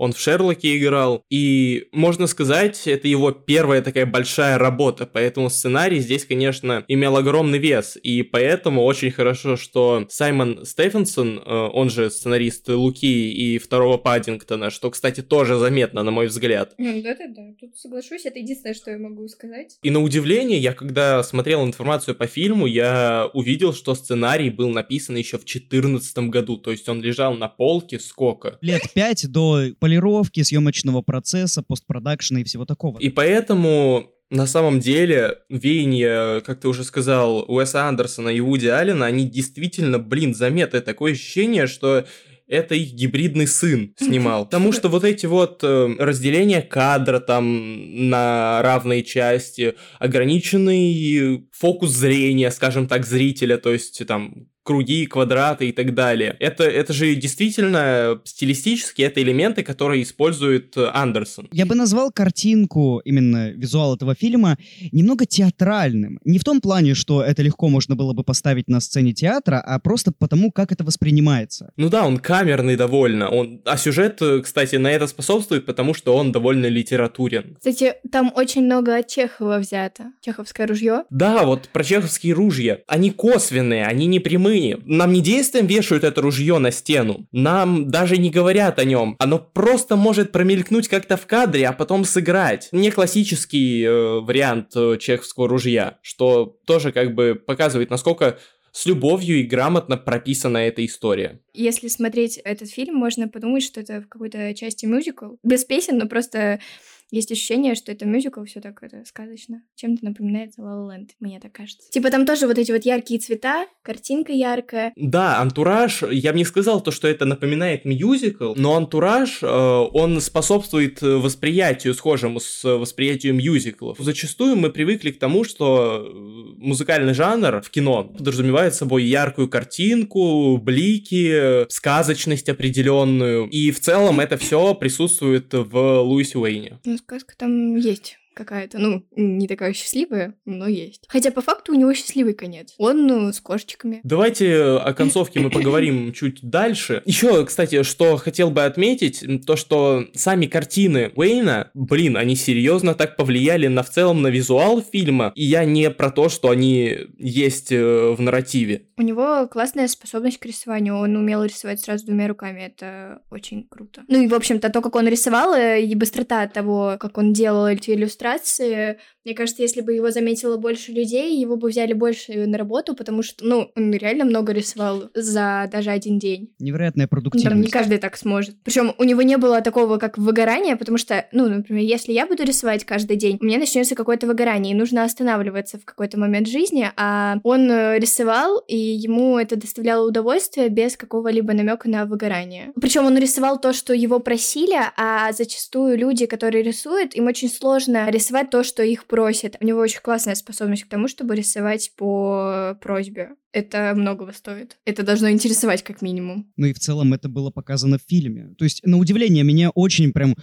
Он 0.00 0.14
в 0.14 0.18
Шерлоке 0.18 0.78
играл, 0.78 1.26
и, 1.28 1.88
можно 1.92 2.26
сказать, 2.26 2.86
это 2.86 3.06
его 3.06 3.32
первая 3.32 3.82
такая 3.82 4.06
большая 4.06 4.56
работа, 4.56 5.04
поэтому 5.04 5.50
сценарий 5.50 5.98
здесь, 5.98 6.24
конечно, 6.24 6.86
имел 6.88 7.18
огромный 7.18 7.58
вес, 7.58 7.98
и 8.02 8.22
поэтому 8.22 8.82
очень 8.82 9.10
хорошо, 9.10 9.58
что 9.58 10.06
Саймон 10.08 10.64
Стефенсон, 10.64 11.42
э, 11.44 11.68
он 11.74 11.90
же 11.90 12.10
сценарист 12.10 12.70
Луки 12.70 13.30
и 13.30 13.58
второго 13.58 13.98
Паддингтона, 13.98 14.70
что, 14.70 14.90
кстати, 14.90 15.20
тоже 15.20 15.58
заметно, 15.58 16.02
на 16.02 16.10
мой 16.10 16.28
взгляд. 16.28 16.72
Ну, 16.78 17.02
да-да-да, 17.02 17.52
тут 17.60 17.76
соглашусь, 17.76 18.24
это 18.24 18.38
единственное, 18.38 18.72
что 18.72 18.90
я 18.92 18.96
могу 18.96 19.28
сказать. 19.28 19.76
И 19.82 19.90
на 19.90 20.00
удивление, 20.02 20.58
я 20.58 20.72
когда 20.72 21.22
смотрел 21.22 21.62
информацию 21.62 22.14
по 22.14 22.26
фильму, 22.26 22.64
я 22.64 23.28
увидел, 23.34 23.74
что 23.74 23.94
сценарий 23.94 24.48
был 24.48 24.70
написан 24.70 25.16
еще 25.16 25.36
в 25.36 25.44
2014 25.44 26.30
году, 26.30 26.56
то 26.56 26.70
есть 26.70 26.88
он 26.88 27.02
лежал 27.02 27.34
на 27.34 27.48
полке 27.48 27.98
сколько? 28.00 28.56
Лет 28.62 28.80
пять 28.94 29.30
до 29.30 29.64
полировки, 29.90 30.42
съемочного 30.42 31.02
процесса, 31.02 31.62
постпродакшена 31.62 32.40
и 32.40 32.44
всего 32.44 32.64
такого. 32.64 32.98
И 32.98 33.08
поэтому 33.10 34.10
на 34.30 34.46
самом 34.46 34.78
деле, 34.78 35.38
веяние, 35.48 36.40
как 36.42 36.60
ты 36.60 36.68
уже 36.68 36.84
сказал, 36.84 37.44
Уэса 37.48 37.88
Андерсона 37.88 38.28
и 38.28 38.40
Вуди 38.40 38.68
Аллена, 38.68 39.06
они 39.06 39.28
действительно, 39.28 39.98
блин, 39.98 40.34
заметны. 40.34 40.80
Такое 40.80 41.12
ощущение, 41.12 41.66
что 41.66 42.04
это 42.46 42.76
их 42.76 42.92
гибридный 42.92 43.48
сын 43.48 43.92
снимал. 43.96 44.44
Потому 44.44 44.72
что 44.72 44.88
вот 44.88 45.04
эти 45.04 45.26
вот 45.26 45.64
э, 45.64 45.94
разделения 45.98 46.62
кадра 46.62 47.18
там 47.18 48.08
на 48.08 48.60
равные 48.62 49.02
части, 49.02 49.74
ограниченный 49.98 51.48
фокус 51.52 51.90
зрения, 51.90 52.50
скажем 52.50 52.86
так, 52.86 53.06
зрителя, 53.06 53.56
то 53.56 53.72
есть 53.72 54.04
там 54.06 54.48
круги, 54.62 55.06
квадраты 55.06 55.68
и 55.68 55.72
так 55.72 55.94
далее. 55.94 56.36
Это, 56.38 56.64
это 56.64 56.92
же 56.92 57.14
действительно 57.14 58.20
стилистически 58.24 59.02
это 59.02 59.22
элементы, 59.22 59.62
которые 59.62 60.02
использует 60.02 60.76
э, 60.76 60.90
Андерсон. 60.92 61.48
Я 61.52 61.66
бы 61.66 61.74
назвал 61.74 62.10
картинку, 62.12 63.00
именно 63.04 63.50
визуал 63.50 63.96
этого 63.96 64.14
фильма, 64.14 64.58
немного 64.92 65.26
театральным. 65.26 66.18
Не 66.24 66.38
в 66.38 66.44
том 66.44 66.60
плане, 66.60 66.94
что 66.94 67.22
это 67.22 67.42
легко 67.42 67.68
можно 67.68 67.96
было 67.96 68.12
бы 68.12 68.22
поставить 68.22 68.68
на 68.68 68.80
сцене 68.80 69.12
театра, 69.12 69.60
а 69.60 69.78
просто 69.78 70.12
потому, 70.12 70.52
как 70.52 70.72
это 70.72 70.84
воспринимается. 70.84 71.72
Ну 71.76 71.88
да, 71.88 72.06
он 72.06 72.18
камерный 72.18 72.76
довольно. 72.76 73.28
Он... 73.30 73.62
А 73.64 73.76
сюжет, 73.76 74.20
э, 74.20 74.40
кстати, 74.42 74.76
на 74.76 74.90
это 74.90 75.06
способствует, 75.06 75.66
потому 75.66 75.94
что 75.94 76.14
он 76.16 76.32
довольно 76.32 76.66
литературен. 76.66 77.56
Кстати, 77.56 77.94
там 78.12 78.32
очень 78.34 78.64
много 78.64 78.96
от 78.96 79.08
Чехова 79.08 79.58
взято. 79.58 80.12
Чеховское 80.20 80.66
ружье. 80.66 81.04
Да, 81.10 81.44
вот 81.44 81.68
про 81.72 81.82
чеховские 81.82 82.34
ружья. 82.34 82.80
Они 82.86 83.10
косвенные, 83.10 83.86
они 83.86 84.06
не 84.06 84.20
прямые. 84.20 84.49
Нам 84.84 85.12
не 85.12 85.20
действием 85.20 85.66
вешают 85.66 86.04
это 86.04 86.20
ружье 86.20 86.58
на 86.58 86.70
стену. 86.70 87.26
Нам 87.32 87.90
даже 87.90 88.18
не 88.18 88.30
говорят 88.30 88.78
о 88.78 88.84
нем. 88.84 89.16
Оно 89.18 89.38
просто 89.38 89.96
может 89.96 90.32
промелькнуть 90.32 90.88
как-то 90.88 91.16
в 91.16 91.26
кадре, 91.26 91.68
а 91.68 91.72
потом 91.72 92.04
сыграть. 92.04 92.68
Не 92.72 92.90
классический 92.90 93.84
э, 93.84 94.20
вариант 94.20 94.68
э, 94.74 94.96
чеховского 94.98 95.48
ружья, 95.48 95.98
что 96.02 96.58
тоже 96.66 96.92
как 96.92 97.14
бы 97.14 97.34
показывает, 97.34 97.90
насколько 97.90 98.38
с 98.72 98.86
любовью 98.86 99.40
и 99.40 99.42
грамотно 99.42 99.96
прописана 99.96 100.58
эта 100.58 100.84
история. 100.84 101.40
Если 101.52 101.88
смотреть 101.88 102.38
этот 102.38 102.70
фильм, 102.70 102.94
можно 102.94 103.28
подумать, 103.28 103.62
что 103.62 103.80
это 103.80 104.00
в 104.00 104.08
какой-то 104.08 104.54
части 104.54 104.86
мюзикл. 104.86 105.34
Без 105.42 105.64
песен, 105.64 105.98
но 105.98 106.06
просто 106.06 106.60
есть 107.10 107.32
ощущение, 107.32 107.74
что 107.74 107.92
это 107.92 108.06
мюзикл, 108.06 108.44
все 108.44 108.60
так 108.60 108.82
это 108.82 109.04
сказочно. 109.04 109.62
Чем-то 109.74 110.04
напоминает 110.04 110.52
La 110.58 110.76
La 110.76 110.88
Land, 110.88 111.10
мне 111.18 111.40
так 111.40 111.52
кажется. 111.52 111.90
Типа 111.90 112.10
там 112.10 112.24
тоже 112.24 112.46
вот 112.46 112.58
эти 112.58 112.72
вот 112.72 112.84
яркие 112.84 113.20
цвета, 113.20 113.66
картинка 113.82 114.32
яркая. 114.32 114.92
Да, 114.96 115.40
антураж, 115.40 116.02
я 116.10 116.32
бы 116.32 116.38
не 116.38 116.44
сказал 116.44 116.80
то, 116.80 116.90
что 116.90 117.08
это 117.08 117.24
напоминает 117.24 117.84
мюзикл, 117.84 118.54
но 118.56 118.76
антураж, 118.76 119.42
э, 119.42 119.46
он 119.46 120.20
способствует 120.20 121.02
восприятию, 121.02 121.94
схожему 121.94 122.40
с 122.40 122.64
восприятием 122.64 123.38
мюзиклов. 123.38 123.98
Зачастую 123.98 124.56
мы 124.56 124.70
привыкли 124.70 125.10
к 125.10 125.18
тому, 125.18 125.44
что 125.44 126.06
э, 126.06 126.54
музыкальный 126.58 127.14
жанр 127.14 127.60
в 127.62 127.70
кино 127.70 128.04
подразумевает 128.04 128.74
собой 128.74 129.04
яркую 129.04 129.48
картинку, 129.48 130.58
блики, 130.58 131.66
сказочность 131.70 132.48
определенную, 132.48 133.48
и 133.48 133.70
в 133.70 133.80
целом 133.80 134.20
это 134.20 134.36
все 134.36 134.74
присутствует 134.74 135.52
в 135.52 136.00
Луисе 136.02 136.38
Уэйне. 136.38 136.78
Ну, 136.84 136.96
сказка 137.00 137.36
там 137.36 137.76
есть 137.76 138.19
какая-то, 138.40 138.78
ну, 138.78 139.04
не 139.16 139.46
такая 139.46 139.74
счастливая, 139.74 140.34
но 140.46 140.66
есть. 140.66 141.04
Хотя 141.08 141.30
по 141.30 141.42
факту 141.42 141.72
у 141.72 141.74
него 141.74 141.92
счастливый 141.92 142.32
конец. 142.32 142.74
Он 142.78 143.06
ну, 143.06 143.32
с 143.32 143.40
кошечками. 143.40 144.00
Давайте 144.02 144.62
о 144.62 144.94
концовке 144.94 145.40
мы 145.40 145.50
поговорим 145.50 146.12
чуть 146.14 146.40
дальше. 146.42 147.02
Еще, 147.04 147.44
кстати, 147.44 147.82
что 147.82 148.16
хотел 148.16 148.50
бы 148.50 148.64
отметить, 148.64 149.24
то, 149.46 149.56
что 149.56 150.06
сами 150.14 150.46
картины 150.46 151.12
Уэйна, 151.14 151.70
блин, 151.74 152.16
они 152.16 152.34
серьезно 152.34 152.94
так 152.94 153.16
повлияли 153.16 153.66
на 153.66 153.82
в 153.82 153.90
целом 153.90 154.22
на 154.22 154.28
визуал 154.28 154.82
фильма, 154.82 155.32
и 155.34 155.44
я 155.44 155.64
не 155.66 155.90
про 155.90 156.10
то, 156.10 156.30
что 156.30 156.48
они 156.48 156.96
есть 157.18 157.72
э, 157.72 158.14
в 158.16 158.20
нарративе. 158.20 158.86
У 158.96 159.02
него 159.02 159.46
классная 159.48 159.88
способность 159.88 160.38
к 160.38 160.46
рисованию. 160.46 160.96
Он 160.96 161.16
умел 161.16 161.44
рисовать 161.44 161.80
сразу 161.80 162.06
двумя 162.06 162.28
руками. 162.28 162.60
Это 162.60 163.20
очень 163.30 163.66
круто. 163.68 164.02
Ну 164.08 164.22
и, 164.22 164.28
в 164.28 164.34
общем-то, 164.34 164.70
то, 164.70 164.80
как 164.80 164.96
он 164.96 165.08
рисовал, 165.08 165.54
э, 165.54 165.82
и 165.82 165.94
быстрота 165.94 166.46
того, 166.46 166.96
как 166.98 167.18
он 167.18 167.32
делал 167.32 167.66
эти 167.66 167.90
иллюстрации, 167.90 168.29
place. 168.30 168.60
Et, 168.60 168.96
мне 169.24 169.34
кажется, 169.34 169.62
если 169.62 169.82
бы 169.82 169.92
его 169.92 170.10
заметило 170.10 170.56
больше 170.56 170.92
людей, 170.92 171.38
его 171.38 171.56
бы 171.56 171.68
взяли 171.68 171.92
больше 171.92 172.46
на 172.46 172.56
работу, 172.56 172.94
потому 172.94 173.22
что, 173.22 173.44
ну, 173.44 173.70
он 173.76 173.92
реально 173.92 174.24
много 174.24 174.52
рисовал 174.52 175.10
за 175.14 175.68
даже 175.70 175.90
один 175.90 176.18
день. 176.18 176.54
Невероятная 176.58 177.06
Там 177.06 177.10
продуктивность. 177.10 177.66
не 177.66 177.70
каждый 177.70 177.98
так 177.98 178.16
сможет. 178.16 178.56
Причем 178.64 178.94
у 178.96 179.04
него 179.04 179.20
не 179.20 179.36
было 179.36 179.60
такого, 179.60 179.98
как 179.98 180.16
выгорания, 180.16 180.76
потому 180.76 180.96
что, 180.96 181.26
ну, 181.32 181.48
например, 181.48 181.84
если 181.84 182.12
я 182.12 182.26
буду 182.26 182.44
рисовать 182.44 182.84
каждый 182.84 183.16
день, 183.16 183.36
у 183.40 183.44
меня 183.44 183.58
начнется 183.58 183.94
какое-то 183.94 184.26
выгорание, 184.26 184.74
и 184.74 184.76
нужно 184.76 185.04
останавливаться 185.04 185.78
в 185.78 185.84
какой-то 185.84 186.18
момент 186.18 186.48
жизни, 186.48 186.90
а 186.96 187.36
он 187.42 187.70
э, 187.70 187.98
рисовал, 187.98 188.62
и 188.68 188.76
ему 188.76 189.38
это 189.38 189.56
доставляло 189.56 190.08
удовольствие 190.08 190.70
без 190.70 190.96
какого-либо 190.96 191.52
намека 191.52 191.90
на 191.90 192.06
выгорание. 192.06 192.72
Причем 192.80 193.04
он 193.04 193.18
рисовал 193.18 193.60
то, 193.60 193.74
что 193.74 193.92
его 193.92 194.18
просили, 194.18 194.78
а 194.96 195.30
зачастую 195.32 195.98
люди, 195.98 196.24
которые 196.24 196.62
рисуют, 196.62 197.14
им 197.14 197.26
очень 197.26 197.50
сложно 197.50 198.10
рисовать 198.10 198.48
то, 198.48 198.64
что 198.64 198.82
их 198.82 199.04
просят. 199.10 199.56
У 199.60 199.64
него 199.64 199.80
очень 199.80 200.00
классная 200.00 200.36
способность 200.36 200.84
к 200.84 200.88
тому, 200.88 201.08
чтобы 201.08 201.34
рисовать 201.34 201.92
по 201.96 202.78
просьбе. 202.80 203.34
Это 203.52 203.92
многого 203.96 204.32
стоит. 204.32 204.78
Это 204.84 205.02
должно 205.02 205.28
интересовать 205.30 205.82
как 205.82 206.02
минимум. 206.02 206.52
Ну 206.56 206.66
и 206.66 206.72
в 206.72 206.78
целом 206.78 207.12
это 207.14 207.28
было 207.28 207.50
показано 207.50 207.98
в 207.98 208.02
фильме. 208.08 208.54
То 208.56 208.64
есть, 208.64 208.80
на 208.84 208.96
удивление, 208.96 209.42
меня 209.42 209.70
очень 209.70 210.12
прям 210.12 210.36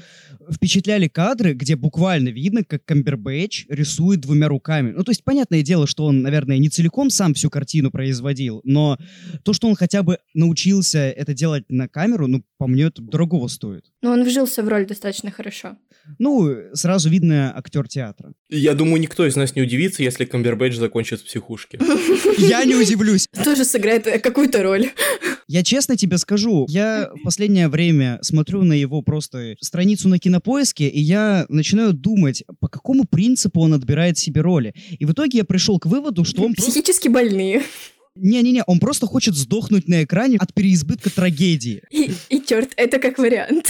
впечатляли 0.52 1.08
кадры, 1.08 1.54
где 1.54 1.78
буквально 1.78 2.30
видно, 2.30 2.66
как 2.66 2.84
Камбербэтч 2.84 3.68
рисует 3.70 4.20
двумя 4.20 4.50
руками. 4.50 4.92
Ну, 4.92 5.04
то 5.06 5.12
есть, 5.12 5.24
понятное 5.24 5.62
дело, 5.62 5.88
что 5.88 6.06
он, 6.06 6.22
наверное, 6.22 6.58
не 6.58 6.68
целиком 6.68 7.10
сам 7.10 7.34
всю 7.34 7.50
картину 7.50 7.92
производил, 7.92 8.60
но 8.66 8.98
то, 9.44 9.54
что 9.54 9.70
он 9.70 9.76
хотя 9.76 10.04
бы 10.04 10.18
научился 10.34 11.00
это 11.00 11.34
делать 11.34 11.64
на 11.70 11.88
камеру, 11.88 12.28
ну, 12.28 12.44
по 12.58 12.68
мне, 12.68 12.84
это 12.86 13.02
дорогого 13.02 13.48
стоит. 13.48 13.86
Но 14.02 14.12
он 14.12 14.24
вжился 14.24 14.64
в 14.64 14.68
роль 14.68 14.86
достаточно 14.86 15.32
хорошо. 15.32 15.78
Ну, 16.20 16.56
сразу 16.74 17.10
видно 17.10 17.54
актер 17.56 17.88
театра. 17.88 18.34
Я 18.50 18.74
думаю, 18.74 19.00
никто 19.00 19.26
из 19.26 19.36
нас 19.36 19.56
не 19.56 19.62
удивится, 19.62 20.04
если 20.04 20.26
Камбербэтч 20.26 20.76
закончит 20.76 21.22
в 21.22 21.26
психушке. 21.26 21.80
Я 22.38 22.66
не 22.66 22.76
удивлюсь. 22.76 22.97
Тоже 23.44 23.66
сыграет 23.66 24.08
э, 24.08 24.20
какую-то 24.20 24.64
роль. 24.64 24.92
Я 25.48 25.64
честно 25.64 25.96
тебе 25.96 26.18
скажу, 26.18 26.66
я 26.70 27.10
в 27.14 27.24
последнее 27.24 27.70
время 27.70 28.20
смотрю 28.22 28.64
на 28.64 28.74
его 28.74 29.02
просто 29.02 29.56
страницу 29.62 30.10
на 30.10 30.20
кинопоиске, 30.20 30.90
и 30.90 31.00
я 31.00 31.46
начинаю 31.48 31.94
думать, 31.94 32.44
по 32.60 32.68
какому 32.68 33.06
принципу 33.06 33.62
он 33.62 33.74
отбирает 33.74 34.18
себе 34.18 34.42
роли. 34.42 34.74
И 35.00 35.06
в 35.06 35.12
итоге 35.14 35.40
я 35.40 35.44
пришел 35.46 35.80
к 35.80 35.86
выводу, 35.86 36.26
что 36.26 36.44
он 36.44 36.54
просто... 36.54 36.72
Психически 36.72 37.08
больные. 37.08 37.64
Не-не-не, 38.16 38.64
он 38.66 38.80
просто 38.80 39.06
хочет 39.06 39.36
сдохнуть 39.36 39.88
на 39.88 40.04
экране 40.04 40.38
от 40.40 40.54
переизбытка 40.54 41.10
трагедии. 41.10 41.84
И, 41.92 42.12
и 42.30 42.42
черт, 42.42 42.74
это 42.76 43.00
как 43.00 43.18
вариант. 43.20 43.70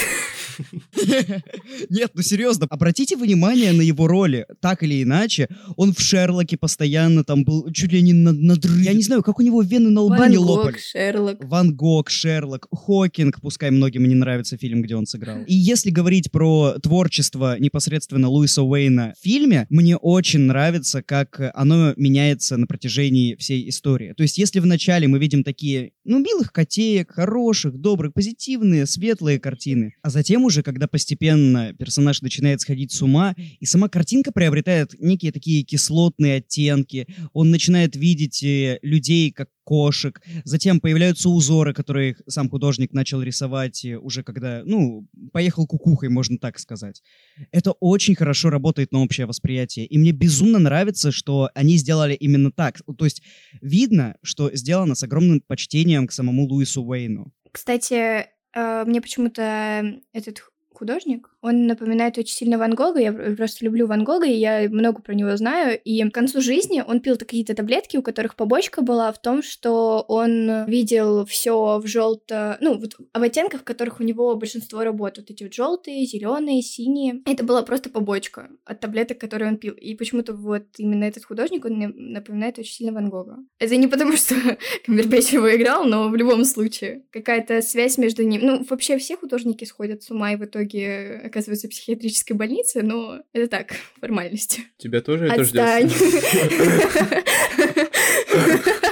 Нет, 1.90 2.12
ну 2.14 2.22
серьезно, 2.22 2.68
обратите 2.70 3.16
внимание 3.16 3.72
на 3.72 3.82
его 3.82 4.08
роли. 4.08 4.46
Так 4.62 4.84
или 4.84 5.04
иначе, 5.04 5.48
он 5.76 5.94
в 5.94 6.00
Шерлоке 6.00 6.58
постоянно 6.58 7.24
там 7.24 7.44
был 7.44 7.72
чуть 7.72 7.92
ли 7.92 8.02
не 8.02 8.14
на, 8.14 8.32
надрыв. 8.32 8.78
Я 8.82 8.94
не 8.94 9.04
знаю, 9.04 9.24
как 9.24 9.40
у 9.40 9.42
него 9.44 9.62
вены 9.62 9.90
на 9.90 10.02
лбу 10.02 10.16
Ван 10.16 10.32
не 10.32 10.38
Гог, 10.38 10.50
лопали. 10.50 10.78
Шерлок. 10.78 11.44
Ван 11.44 11.76
Гог, 11.76 12.10
Шерлок, 12.10 12.68
Хокинг, 12.72 13.42
пускай 13.42 13.72
многим 13.72 14.08
не 14.08 14.16
нравится 14.16 14.58
фильм, 14.58 14.82
где 14.82 14.96
он 14.96 15.06
сыграл. 15.06 15.44
И 15.46 15.54
если 15.54 15.90
говорить 15.90 16.32
про 16.32 16.76
творчество 16.82 17.58
непосредственно 17.60 18.30
Луиса 18.30 18.64
Уэйна 18.64 19.14
в 19.18 19.24
фильме, 19.24 19.68
мне 19.70 19.98
очень 19.98 20.42
нравится, 20.42 21.02
как 21.02 21.52
оно 21.54 21.94
меняется 21.98 22.58
на 22.58 22.68
протяжении 22.68 23.36
всей 23.36 23.70
истории. 23.70 24.14
То 24.16 24.24
есть, 24.24 24.38
если 24.38 24.60
вначале 24.60 25.08
мы 25.08 25.20
видим 25.20 25.44
такие, 25.44 25.92
ну, 26.04 26.20
милых 26.20 26.52
котеек, 26.52 27.12
хороших, 27.12 27.78
добрых, 27.80 28.14
позитивные, 28.14 28.86
светлые 28.86 29.40
картины, 29.40 29.94
а 30.02 30.10
затем 30.10 30.44
уже, 30.44 30.64
когда 30.64 30.87
постепенно 30.88 31.74
персонаж 31.74 32.22
начинает 32.22 32.62
сходить 32.62 32.92
с 32.92 33.02
ума, 33.02 33.36
и 33.60 33.66
сама 33.66 33.90
картинка 33.90 34.32
приобретает 34.32 35.00
некие 35.00 35.32
такие 35.32 35.64
кислотные 35.64 36.38
оттенки, 36.38 37.08
он 37.34 37.52
начинает 37.52 37.96
видеть 37.96 38.44
э, 38.44 38.80
людей 38.82 39.32
как 39.32 39.50
кошек, 39.68 40.22
затем 40.46 40.80
появляются 40.80 41.28
узоры, 41.28 41.74
которые 41.74 42.16
сам 42.28 42.50
художник 42.50 42.94
начал 42.94 43.22
рисовать 43.22 43.84
э, 43.84 43.98
уже 43.98 44.24
когда, 44.24 44.62
ну, 44.64 45.06
поехал 45.34 45.68
кукухой, 45.68 46.08
можно 46.08 46.38
так 46.38 46.58
сказать. 46.58 47.04
Это 47.52 47.74
очень 47.74 48.16
хорошо 48.16 48.50
работает 48.50 48.94
на 48.94 49.04
общее 49.04 49.26
восприятие, 49.26 49.86
и 49.86 49.98
мне 49.98 50.12
безумно 50.12 50.60
нравится, 50.60 51.12
что 51.12 51.50
они 51.54 51.76
сделали 51.76 52.14
именно 52.14 52.50
так. 52.50 52.82
То 52.98 53.04
есть 53.04 53.22
видно, 53.62 54.16
что 54.24 54.56
сделано 54.56 54.96
с 54.96 55.04
огромным 55.04 55.42
почтением 55.46 56.08
к 56.08 56.14
самому 56.14 56.46
Луису 56.46 56.82
Уэйну. 56.82 57.34
Кстати, 57.52 58.26
э, 58.54 58.86
мне 58.86 59.02
почему-то 59.02 60.00
этот 60.14 60.44
художник, 60.78 61.30
он 61.42 61.68
напоминает 61.68 62.18
очень 62.18 62.36
сильно 62.36 62.58
Ван 62.58 62.74
Гога. 62.74 63.00
Я 63.00 63.14
просто 63.14 63.66
люблю 63.66 63.88
Ван 63.88 64.04
Гога, 64.04 64.26
и 64.26 64.34
я 64.34 64.68
много 64.70 65.02
про 65.02 65.14
него 65.14 65.36
знаю. 65.38 65.80
И 65.84 66.04
к 66.04 66.14
концу 66.14 66.42
жизни 66.42 66.84
он 66.86 67.00
пил 67.00 67.18
какие-то 67.18 67.54
таблетки, 67.54 67.98
у 67.98 68.02
которых 68.02 68.36
побочка 68.36 68.82
была 68.82 69.12
в 69.12 69.22
том, 69.22 69.44
что 69.44 70.04
он 70.08 70.66
видел 70.66 71.26
все 71.26 71.80
в 71.80 71.88
желто, 71.88 72.58
ну, 72.60 72.78
вот 72.78 72.96
в 73.14 73.22
оттенках, 73.22 73.62
в 73.62 73.64
которых 73.64 74.00
у 74.00 74.04
него 74.04 74.36
большинство 74.36 74.84
работ. 74.84 75.18
Вот 75.18 75.30
эти 75.30 75.44
вот 75.44 75.54
желтые, 75.54 76.06
зеленые, 76.06 76.62
синие. 76.62 77.22
Это 77.26 77.44
была 77.44 77.62
просто 77.62 77.90
побочка 77.90 78.50
от 78.66 78.80
таблеток, 78.80 79.20
которые 79.20 79.50
он 79.50 79.58
пил. 79.58 79.74
И 79.74 79.96
почему-то 79.96 80.34
вот 80.34 80.64
именно 80.78 81.04
этот 81.04 81.26
художник, 81.26 81.66
он 81.66 81.74
мне 81.74 81.88
напоминает 81.88 82.58
очень 82.58 82.74
сильно 82.74 82.94
Ван 82.94 83.10
Гога. 83.10 83.38
Это 83.60 83.76
не 83.76 83.88
потому, 83.88 84.14
что 84.18 84.36
Камбербэтч 84.86 85.34
его 85.34 85.56
играл, 85.56 85.86
но 85.86 86.10
в 86.10 86.16
любом 86.16 86.46
случае. 86.46 87.04
Какая-то 87.12 87.62
связь 87.62 87.98
между 87.98 88.24
ним. 88.24 88.42
Ну, 88.44 88.66
вообще 88.70 88.98
все 88.98 89.18
художники 89.18 89.66
сходят 89.66 90.02
с 90.02 90.10
ума 90.10 90.34
и 90.34 90.36
в 90.36 90.46
итоге 90.46 91.27
оказываются 91.28 91.68
в 91.68 91.72
психиатрической 91.72 92.36
больнице, 92.36 92.82
но 92.82 93.22
это 93.34 93.48
так, 93.48 93.76
формальности. 94.00 94.64
Тебя 94.78 95.02
тоже 95.02 95.28
это 95.28 95.44
ждет? 95.44 95.58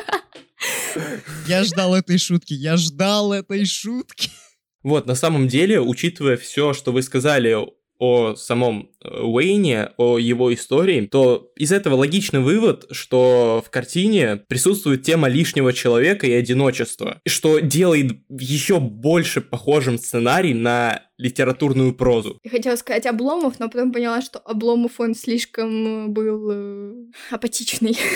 Я 1.48 1.64
ждал 1.64 1.94
этой 1.94 2.18
шутки, 2.18 2.54
я 2.54 2.78
ждал 2.78 3.32
этой 3.32 3.66
шутки. 3.66 4.32
Вот, 4.82 5.06
на 5.06 5.16
самом 5.16 5.48
деле, 5.48 5.80
учитывая 5.80 6.38
все, 6.38 6.74
что 6.74 6.92
вы 6.92 7.04
сказали 7.04 7.56
о 8.00 8.36
самом 8.36 8.90
э, 9.02 9.22
Уэйне, 9.22 9.92
о 9.98 10.18
его 10.18 10.54
истории, 10.54 11.02
то 11.06 11.52
из 11.56 11.72
этого 11.72 11.96
логичный 11.96 12.42
вывод, 12.42 12.86
что 12.92 13.64
в 13.66 13.70
картине 13.70 14.38
присутствует 14.48 15.04
тема 15.04 15.28
лишнего 15.28 15.74
человека 15.74 16.28
и 16.28 16.32
одиночества, 16.34 17.22
что 17.26 17.60
делает 17.60 18.20
еще 18.30 18.80
больше 18.80 19.42
похожим 19.42 19.98
сценарий 19.98 20.54
на 20.54 21.04
литературную 21.18 21.96
прозу. 21.96 22.40
Я 22.44 22.52
хотела 22.52 22.76
сказать 22.76 23.06
Обломов, 23.06 23.60
но 23.60 23.70
потом 23.70 23.94
поняла, 23.94 24.22
что 24.22 24.40
Обломов 24.40 25.00
он 25.00 25.16
слишком 25.16 26.14
был 26.14 26.52
э, 26.52 26.94
апатичный. 27.32 27.98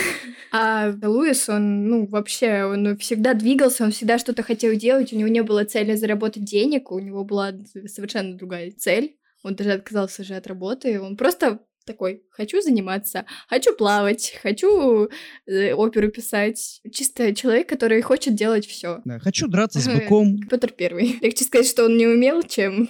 А 0.52 0.92
Луис, 1.04 1.48
он, 1.48 1.88
ну, 1.88 2.08
вообще, 2.08 2.64
он 2.64 2.98
всегда 2.98 3.36
двигался, 3.36 3.84
он 3.84 3.92
всегда 3.92 4.18
что-то 4.18 4.42
хотел 4.42 4.74
делать, 4.74 5.14
у 5.14 5.16
него 5.16 5.30
не 5.30 5.44
было 5.44 5.64
цели 5.64 5.94
заработать 5.96 6.44
денег, 6.44 6.92
у 6.92 6.98
него 6.98 7.24
была 7.24 7.54
совершенно 7.86 8.36
другая 8.36 8.72
цель. 8.72 9.19
Он 9.43 9.55
даже 9.55 9.72
отказался 9.72 10.24
же 10.24 10.36
от 10.36 10.48
работы, 10.48 11.00
он 11.00 11.17
просто 11.17 11.60
такой, 11.86 12.24
хочу 12.29 12.62
заниматься, 12.62 13.25
хочу 13.48 13.75
плавать, 13.75 14.38
хочу 14.43 15.10
э, 15.48 15.74
оперу 15.74 16.12
писать. 16.12 16.81
Чисто 16.91 17.34
человек, 17.34 17.67
который 17.67 18.01
хочет 18.01 18.36
делать 18.36 18.67
все. 18.67 19.01
Да, 19.05 19.17
хочу 19.17 19.48
драться 19.48 19.79
с 19.79 19.88
быком. 19.88 20.38
Петр 20.50 20.72
Первый. 20.72 21.17
Легче 21.22 21.46
сказать, 21.46 21.67
что 21.67 21.86
он 21.86 21.98
не 21.98 22.05
умел, 22.05 22.43
чем 22.43 22.88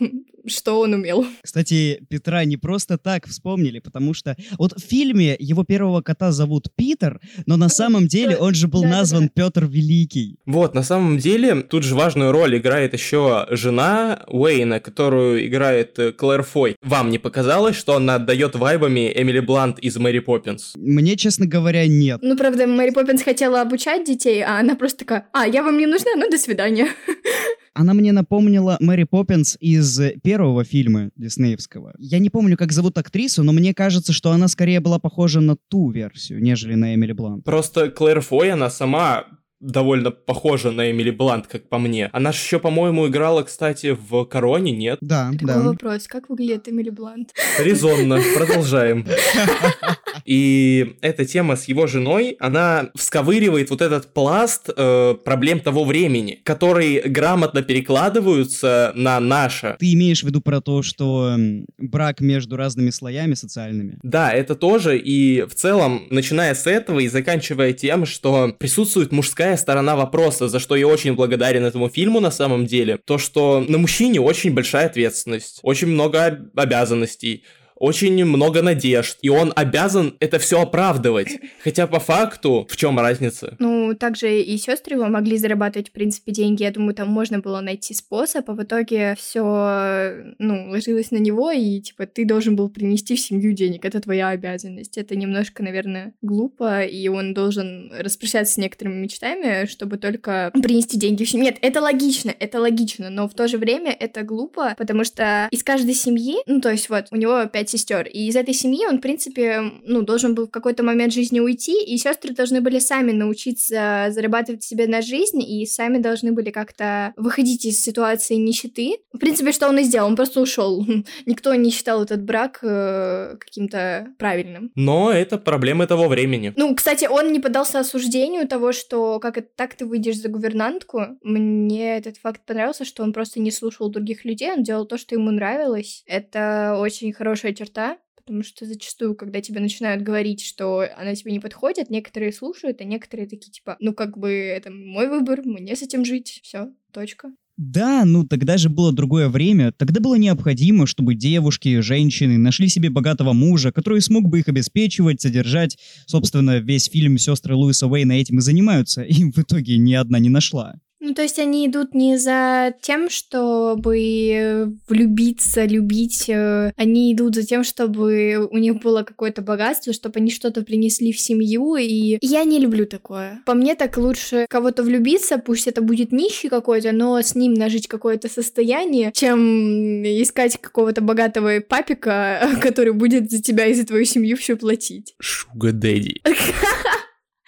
что 0.49 0.79
он 0.79 0.93
умел. 0.93 1.25
Кстати, 1.41 2.01
Петра 2.09 2.43
не 2.45 2.57
просто 2.57 2.97
так 2.97 3.27
вспомнили, 3.27 3.79
потому 3.79 4.13
что 4.13 4.35
вот 4.57 4.73
в 4.73 4.81
фильме 4.81 5.35
его 5.39 5.63
первого 5.63 6.01
кота 6.01 6.31
зовут 6.31 6.67
Питер, 6.75 7.19
но 7.45 7.57
на 7.57 7.69
самом 7.69 8.07
деле 8.07 8.37
он 8.37 8.53
же 8.53 8.67
был 8.67 8.83
назван 8.83 9.29
Петр 9.29 9.65
Великий. 9.65 10.37
Вот, 10.45 10.73
на 10.73 10.83
самом 10.83 11.17
деле, 11.17 11.61
тут 11.61 11.83
же 11.83 11.95
важную 11.95 12.31
роль 12.31 12.57
играет 12.57 12.93
еще 12.93 13.47
жена 13.49 14.23
Уэйна, 14.27 14.79
которую 14.79 15.45
играет 15.45 15.97
э, 15.99 16.11
Клэр 16.11 16.43
Фой. 16.43 16.75
Вам 16.81 17.09
не 17.09 17.17
показалось, 17.17 17.75
что 17.75 17.95
она 17.95 18.15
отдает 18.15 18.55
вайбами 18.55 19.11
Эмили 19.15 19.39
Блант 19.39 19.79
из 19.79 19.97
Мэри 19.97 20.19
Поппинс? 20.19 20.73
Мне, 20.75 21.15
честно 21.15 21.45
говоря, 21.45 21.87
нет. 21.87 22.19
Ну, 22.21 22.37
правда, 22.37 22.67
Мэри 22.67 22.91
Поппинс 22.91 23.23
хотела 23.23 23.61
обучать 23.61 24.05
детей, 24.05 24.43
а 24.43 24.59
она 24.59 24.75
просто 24.75 24.99
такая, 24.99 25.27
а, 25.33 25.47
я 25.47 25.63
вам 25.63 25.77
не 25.77 25.85
нужна, 25.85 26.11
ну, 26.15 26.29
до 26.29 26.37
свидания. 26.37 26.89
Она 27.79 27.93
мне 27.93 28.11
напомнила 28.11 28.75
Мэри 28.81 29.05
Поппинс 29.05 29.55
из 29.61 30.01
первого 30.21 30.65
фильма 30.65 31.11
диснеевского. 31.15 31.93
Я 31.97 32.19
не 32.19 32.29
помню, 32.29 32.57
как 32.57 32.73
зовут 32.73 32.97
актрису, 32.97 33.41
но 33.43 33.53
мне 33.53 33.73
кажется, 33.73 34.11
что 34.11 34.31
она 34.31 34.49
скорее 34.49 34.81
была 34.81 34.99
похожа 34.99 35.39
на 35.39 35.55
ту 35.55 35.89
версию, 35.89 36.43
нежели 36.43 36.75
на 36.75 36.93
Эмили 36.93 37.13
Блант. 37.13 37.45
Просто 37.45 37.89
Клэр 37.89 38.19
Фой, 38.19 38.51
она 38.51 38.69
сама 38.69 39.27
довольно 39.61 40.11
похожа 40.11 40.71
на 40.71 40.91
Эмили 40.91 41.11
Блант, 41.11 41.47
как 41.47 41.69
по 41.69 41.77
мне. 41.79 42.09
Она 42.11 42.33
же 42.33 42.39
еще, 42.39 42.59
по-моему, 42.59 43.07
играла, 43.07 43.43
кстати, 43.43 43.97
в 43.97 44.25
Короне, 44.25 44.73
нет? 44.73 44.97
Да, 44.99 45.31
Такой 45.31 45.47
да. 45.47 45.61
вопрос, 45.61 46.07
как 46.07 46.27
выглядит 46.27 46.67
Эмили 46.67 46.89
Блант? 46.89 47.33
Резонно, 47.59 48.19
продолжаем. 48.35 49.05
И 50.25 50.95
эта 51.01 51.25
тема 51.25 51.55
с 51.55 51.65
его 51.65 51.88
женой, 51.88 52.38
она 52.39 52.89
всковыривает 52.95 53.69
вот 53.69 53.82
этот 53.82 54.13
пласт 54.13 54.69
э, 54.75 55.15
проблем 55.23 55.60
того 55.60 55.84
времени, 55.84 56.39
которые 56.43 57.01
грамотно 57.01 57.62
перекладываются 57.62 58.91
на 58.95 59.19
наше. 59.19 59.75
Ты 59.79 59.93
имеешь 59.93 60.23
в 60.23 60.27
виду 60.27 60.41
про 60.41 60.62
то, 60.62 60.82
что 60.82 61.36
брак 61.77 62.21
между 62.21 62.55
разными 62.55 62.89
слоями 62.89 63.34
социальными? 63.34 63.97
Да, 64.03 64.32
это 64.32 64.55
тоже, 64.55 64.97
и 64.97 65.43
в 65.43 65.55
целом, 65.55 66.08
начиная 66.10 66.55
с 66.55 66.67
этого 66.67 66.99
и 66.99 67.08
заканчивая 67.08 67.73
тем, 67.73 68.05
что 68.05 68.55
присутствует 68.58 69.12
мужская 69.12 69.58
сторона 69.58 69.95
вопроса, 69.95 70.47
за 70.47 70.60
что 70.60 70.75
я 70.75 70.88
очень 70.88 71.13
благодарен 71.13 71.63
этому 71.63 71.89
фильму 71.89 72.19
на 72.19 72.32
самом 72.32 72.65
деле, 72.65 72.97
то, 72.97 73.17
что 73.17 73.65
на 73.67 73.77
мужчине 73.77 74.19
очень 74.21 74.53
большая 74.53 74.88
ответственность, 74.88 75.60
очень 75.63 75.88
много 75.88 76.25
об- 76.25 76.60
обязанностей, 76.60 77.43
очень 77.79 78.25
много 78.25 78.61
надежд, 78.61 79.17
и 79.21 79.29
он 79.29 79.53
обязан 79.55 80.15
это 80.19 80.39
все 80.39 80.61
оправдывать. 80.61 81.39
Хотя 81.63 81.87
по 81.87 81.99
факту, 81.99 82.67
в 82.69 82.77
чем 82.77 82.99
разница? 82.99 83.55
Ну, 83.59 83.95
также 83.95 84.41
и 84.41 84.57
сестры 84.57 84.95
его 84.95 85.07
могли 85.07 85.37
зарабатывать, 85.37 85.89
в 85.89 85.91
принципе, 85.91 86.31
деньги. 86.31 86.63
Я 86.63 86.71
думаю, 86.71 86.93
там 86.93 87.09
можно 87.09 87.39
было 87.39 87.61
найти 87.61 87.93
способ, 87.93 88.49
а 88.49 88.53
в 88.53 88.63
итоге 88.63 89.15
все, 89.17 90.33
ну, 90.37 90.69
ложилось 90.69 91.11
на 91.11 91.17
него, 91.17 91.51
и, 91.51 91.79
типа, 91.79 92.05
ты 92.05 92.25
должен 92.25 92.55
был 92.55 92.69
принести 92.69 93.15
в 93.15 93.19
семью 93.19 93.53
денег. 93.53 93.85
Это 93.85 94.01
твоя 94.01 94.29
обязанность. 94.29 94.97
Это 94.97 95.15
немножко, 95.15 95.63
наверное, 95.63 96.13
глупо, 96.21 96.83
и 96.83 97.07
он 97.07 97.33
должен 97.33 97.91
распрощаться 97.97 98.53
с 98.53 98.57
некоторыми 98.57 98.95
мечтами, 98.95 99.65
чтобы 99.65 99.97
только 99.97 100.51
принести 100.61 100.97
деньги 100.97 101.23
в 101.23 101.29
семью. 101.29 101.45
Нет, 101.45 101.57
это 101.61 101.81
логично, 101.81 102.33
это 102.37 102.59
логично, 102.59 103.09
но 103.09 103.27
в 103.27 103.33
то 103.33 103.47
же 103.47 103.57
время 103.57 103.95
это 103.97 104.23
глупо, 104.23 104.75
потому 104.77 105.03
что 105.03 105.47
из 105.51 105.63
каждой 105.63 105.93
семьи, 105.93 106.37
ну, 106.45 106.61
то 106.61 106.71
есть 106.71 106.89
вот, 106.89 107.07
у 107.11 107.15
него 107.15 107.45
пять 107.45 107.68
сестер, 107.69 108.08
и 108.08 108.27
из 108.27 108.36
этой 108.36 108.53
семьи 108.53 108.86
он, 108.88 108.97
в 108.97 109.01
принципе, 109.01 109.62
ну, 109.86 110.01
должен 110.01 110.36
был 110.36 110.47
в 110.47 110.51
какой-то 110.51 110.84
момент 110.84 111.13
жизни 111.13 111.39
уйти, 111.39 111.84
и 111.84 111.97
сестры 111.97 112.34
должны 112.34 112.62
были 112.62 112.79
сами 112.79 113.12
научиться 113.12 114.08
зарабатывать 114.10 114.63
себе 114.63 114.88
на 114.88 115.01
жизнь, 115.01 115.41
и 115.41 115.65
сами 115.65 115.99
должны 115.99 116.32
были 116.32 116.49
как-то 116.51 117.13
выходить 117.15 117.65
из 117.65 117.82
ситуации 117.82 118.36
нищеты. 118.36 118.97
В 119.13 119.17
принципе, 119.17 119.51
что 119.51 119.67
он 119.67 119.79
и 119.79 119.84
сделал, 119.84 120.08
он 120.08 120.15
просто 120.15 120.41
ушел. 120.41 120.86
Никто 121.25 121.53
не 121.55 121.71
считал 121.71 122.03
этот 122.03 122.23
брак 122.23 122.60
э, 122.62 123.38
каким-то 123.39 124.08
правильным. 124.17 124.71
Но 124.75 125.12
это 125.12 125.38
проблемы 125.38 125.88
того 125.88 126.08
времени. 126.08 126.53
Ну, 126.55 126.75
кстати, 126.75 127.05
он 127.05 127.32
не 127.32 127.39
поддался 127.39 127.79
осуждению 127.79 128.47
того, 128.47 128.71
что 128.71 129.19
как 129.19 129.38
это 129.38 129.47
так 129.55 129.75
ты 129.75 129.86
выйдешь 129.86 130.17
за 130.17 130.29
гувернантку. 130.29 131.17
Мне 131.21 131.97
этот 131.97 132.17
факт 132.17 132.41
понравился, 132.45 132.86
что 132.86 133.03
он 133.03 133.13
просто 133.13 133.39
не 133.39 133.51
слушал 133.51 133.89
других 133.89 134.25
людей, 134.25 134.51
он 134.51 134.63
делал 134.63 134.86
то, 134.86 134.97
что 134.97 135.15
ему 135.15 135.32
нравилось. 135.32 136.03
Это 136.08 136.77
очень 136.79 137.13
хорошая 137.13 137.53
черта, 137.60 137.98
потому 138.15 138.43
что 138.43 138.65
зачастую, 138.65 139.15
когда 139.15 139.41
тебе 139.41 139.60
начинают 139.60 140.04
говорить, 140.04 140.43
что 140.45 140.86
она 140.98 141.15
тебе 141.15 141.32
не 141.32 141.39
подходит, 141.39 141.89
некоторые 141.89 142.32
слушают, 142.32 142.80
а 142.80 142.84
некоторые 142.84 143.28
такие 143.28 143.52
типа, 143.52 143.76
ну 143.80 143.93
как 143.93 144.17
бы 144.17 144.32
это 144.32 144.72
мой 144.72 145.10
выбор, 145.10 145.41
мне 145.43 145.76
с 145.76 145.82
этим 145.82 146.06
жить, 146.06 146.39
все, 146.43 146.72
точка. 146.93 147.32
Да, 147.58 148.06
ну 148.06 148.26
тогда 148.26 148.58
же 148.58 148.69
было 148.69 148.93
другое 148.93 149.28
время. 149.28 149.74
Тогда 149.74 150.00
было 150.00 150.15
необходимо, 150.15 150.88
чтобы 150.88 151.15
девушки, 151.15 151.82
женщины 151.82 152.38
нашли 152.38 152.69
себе 152.69 152.89
богатого 152.89 153.34
мужа, 153.34 153.74
который 153.74 154.00
смог 154.00 154.30
бы 154.30 154.39
их 154.39 154.48
обеспечивать, 154.48 155.19
содержать. 155.19 155.78
Собственно, 156.06 156.60
весь 156.60 156.86
фильм 156.86 157.17
«Сестры 157.17 157.56
Луиса 157.56 157.88
Уэйна» 157.88 158.13
этим 158.13 158.38
и 158.38 158.41
занимаются, 158.41 159.02
и 159.04 159.26
в 159.30 159.38
итоге 159.39 159.78
ни 159.78 159.93
одна 159.93 160.19
не 160.19 160.30
нашла. 160.30 160.76
Ну, 161.01 161.13
то 161.13 161.21
есть 161.21 161.39
они 161.39 161.65
идут 161.67 161.93
не 161.93 162.17
за 162.17 162.73
тем, 162.81 163.09
чтобы 163.09 164.73
влюбиться, 164.88 165.65
любить. 165.65 166.25
э, 166.27 166.71
Они 166.75 167.13
идут 167.13 167.35
за 167.35 167.43
тем, 167.43 167.63
чтобы 167.63 168.47
у 168.49 168.57
них 168.57 168.81
было 168.81 169.03
какое-то 169.03 169.41
богатство, 169.41 169.93
чтобы 169.93 170.19
они 170.19 170.29
что-то 170.29 170.62
принесли 170.62 171.13
в 171.13 171.19
семью. 171.19 171.75
И 171.77 172.17
я 172.21 172.43
не 172.43 172.59
люблю 172.59 172.85
такое. 172.85 173.41
По 173.45 173.53
мне 173.53 173.75
так 173.75 173.97
лучше 173.97 174.45
кого-то 174.49 174.83
влюбиться, 174.83 175.38
пусть 175.38 175.67
это 175.67 175.81
будет 175.81 176.12
нищий 176.12 176.49
какой-то, 176.49 176.91
но 176.91 177.17
с 177.21 177.33
ним 177.35 177.53
нажить 177.53 177.88
какое-то 177.88 178.27
состояние, 178.29 179.12
чем 179.13 180.03
искать 180.03 180.59
какого-то 180.59 181.01
богатого 181.01 181.59
папика, 181.62 182.49
который 182.62 182.93
будет 182.93 183.31
за 183.31 183.41
тебя 183.41 183.67
и 183.67 183.73
за 183.73 183.85
твою 183.85 184.05
семью 184.05 184.35
все 184.38 184.57
платить. 184.57 185.15
Шуга 185.19 185.71
Дэдди. 185.71 186.21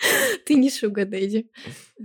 Ты 0.45 0.55
не 0.55 0.69
Шуга 0.69 1.05
Дэдди. 1.05 1.47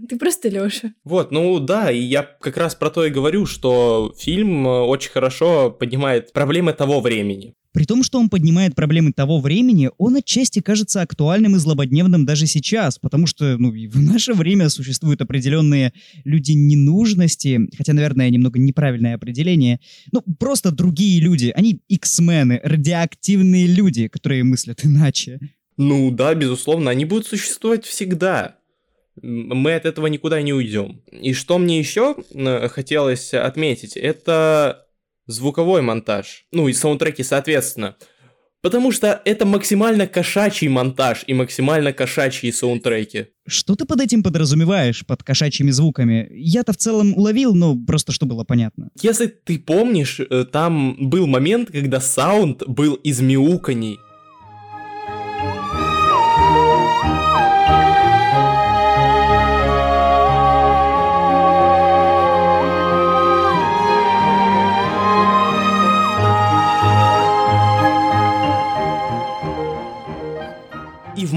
Ты 0.09 0.19
просто 0.19 0.49
Лёша. 0.49 0.93
Вот, 1.05 1.31
ну 1.31 1.59
да, 1.61 1.91
и 1.91 1.99
я 1.99 2.23
как 2.23 2.57
раз 2.57 2.75
про 2.75 2.91
то 2.91 3.05
и 3.05 3.11
говорю, 3.11 3.47
что 3.47 4.15
фильм 4.19 4.67
э, 4.67 4.81
очень 4.83 5.11
хорошо 5.11 5.71
поднимает 5.71 6.33
проблемы 6.33 6.73
того 6.73 7.01
времени. 7.01 7.55
При 7.77 7.85
том, 7.85 8.03
что 8.03 8.19
он 8.19 8.31
поднимает 8.31 8.75
проблемы 8.75 9.13
того 9.13 9.39
времени, 9.39 9.91
он 9.99 10.17
отчасти 10.17 10.61
кажется 10.61 11.03
актуальным 11.03 11.57
и 11.57 11.59
злободневным 11.59 12.25
даже 12.25 12.47
сейчас, 12.47 12.99
потому 12.99 13.27
что 13.27 13.59
ну, 13.59 13.71
в 13.71 14.03
наше 14.03 14.33
время 14.33 14.71
существуют 14.71 15.21
определенные 15.21 15.93
люди 16.25 16.53
ненужности, 16.53 17.61
хотя, 17.77 17.93
наверное, 17.93 18.31
немного 18.31 18.59
неправильное 18.59 19.15
определение, 19.15 19.81
ну, 20.11 20.23
просто 20.39 20.71
другие 20.71 21.21
люди, 21.21 21.53
они 21.55 21.83
иксмены, 21.89 22.63
радиоактивные 22.65 23.67
люди, 23.67 24.09
которые 24.09 24.43
мыслят 24.43 24.83
иначе. 24.83 25.39
Ну 25.77 26.11
да, 26.11 26.35
безусловно, 26.35 26.91
они 26.91 27.05
будут 27.05 27.27
существовать 27.27 27.85
всегда. 27.85 28.57
Мы 29.23 29.75
от 29.75 29.87
этого 29.87 30.07
никуда 30.07 30.43
не 30.43 30.53
уйдем. 30.53 31.03
И 31.11 31.33
что 31.33 31.59
мне 31.59 31.79
еще 31.79 32.17
э, 32.33 32.69
хотелось 32.69 33.33
отметить, 33.33 33.97
это 33.97 34.87
звуковой 35.27 35.83
монтаж. 35.83 36.47
Ну 36.53 36.69
и 36.69 36.73
саундтреки, 36.73 37.23
соответственно. 37.23 37.97
Потому 38.63 38.91
что 38.91 39.23
это 39.25 39.47
максимально 39.47 40.07
кошачий 40.07 40.67
монтаж 40.69 41.23
и 41.27 41.35
максимально 41.35 41.93
кошачьи 41.93 42.51
саундтреки. 42.51 43.27
Что 43.47 43.77
ты 43.77 43.85
под 43.85 44.01
этим 44.01 44.23
подразумеваешь, 44.23 45.07
под 45.07 45.23
кошачьими 45.23 45.71
звуками? 45.71 46.29
Я-то 46.33 46.73
в 46.73 46.77
целом 46.77 47.17
уловил, 47.17 47.55
но 47.55 47.77
просто 47.77 48.13
что 48.13 48.27
было 48.27 48.45
понятно. 48.45 48.89
Если 49.01 49.27
ты 49.27 49.59
помнишь, 49.59 50.19
э, 50.19 50.45
там 50.51 50.97
был 51.09 51.27
момент, 51.27 51.71
когда 51.71 52.01
саунд 52.01 52.67
был 52.67 52.95
из 52.95 53.21
мяуканий. 53.21 53.99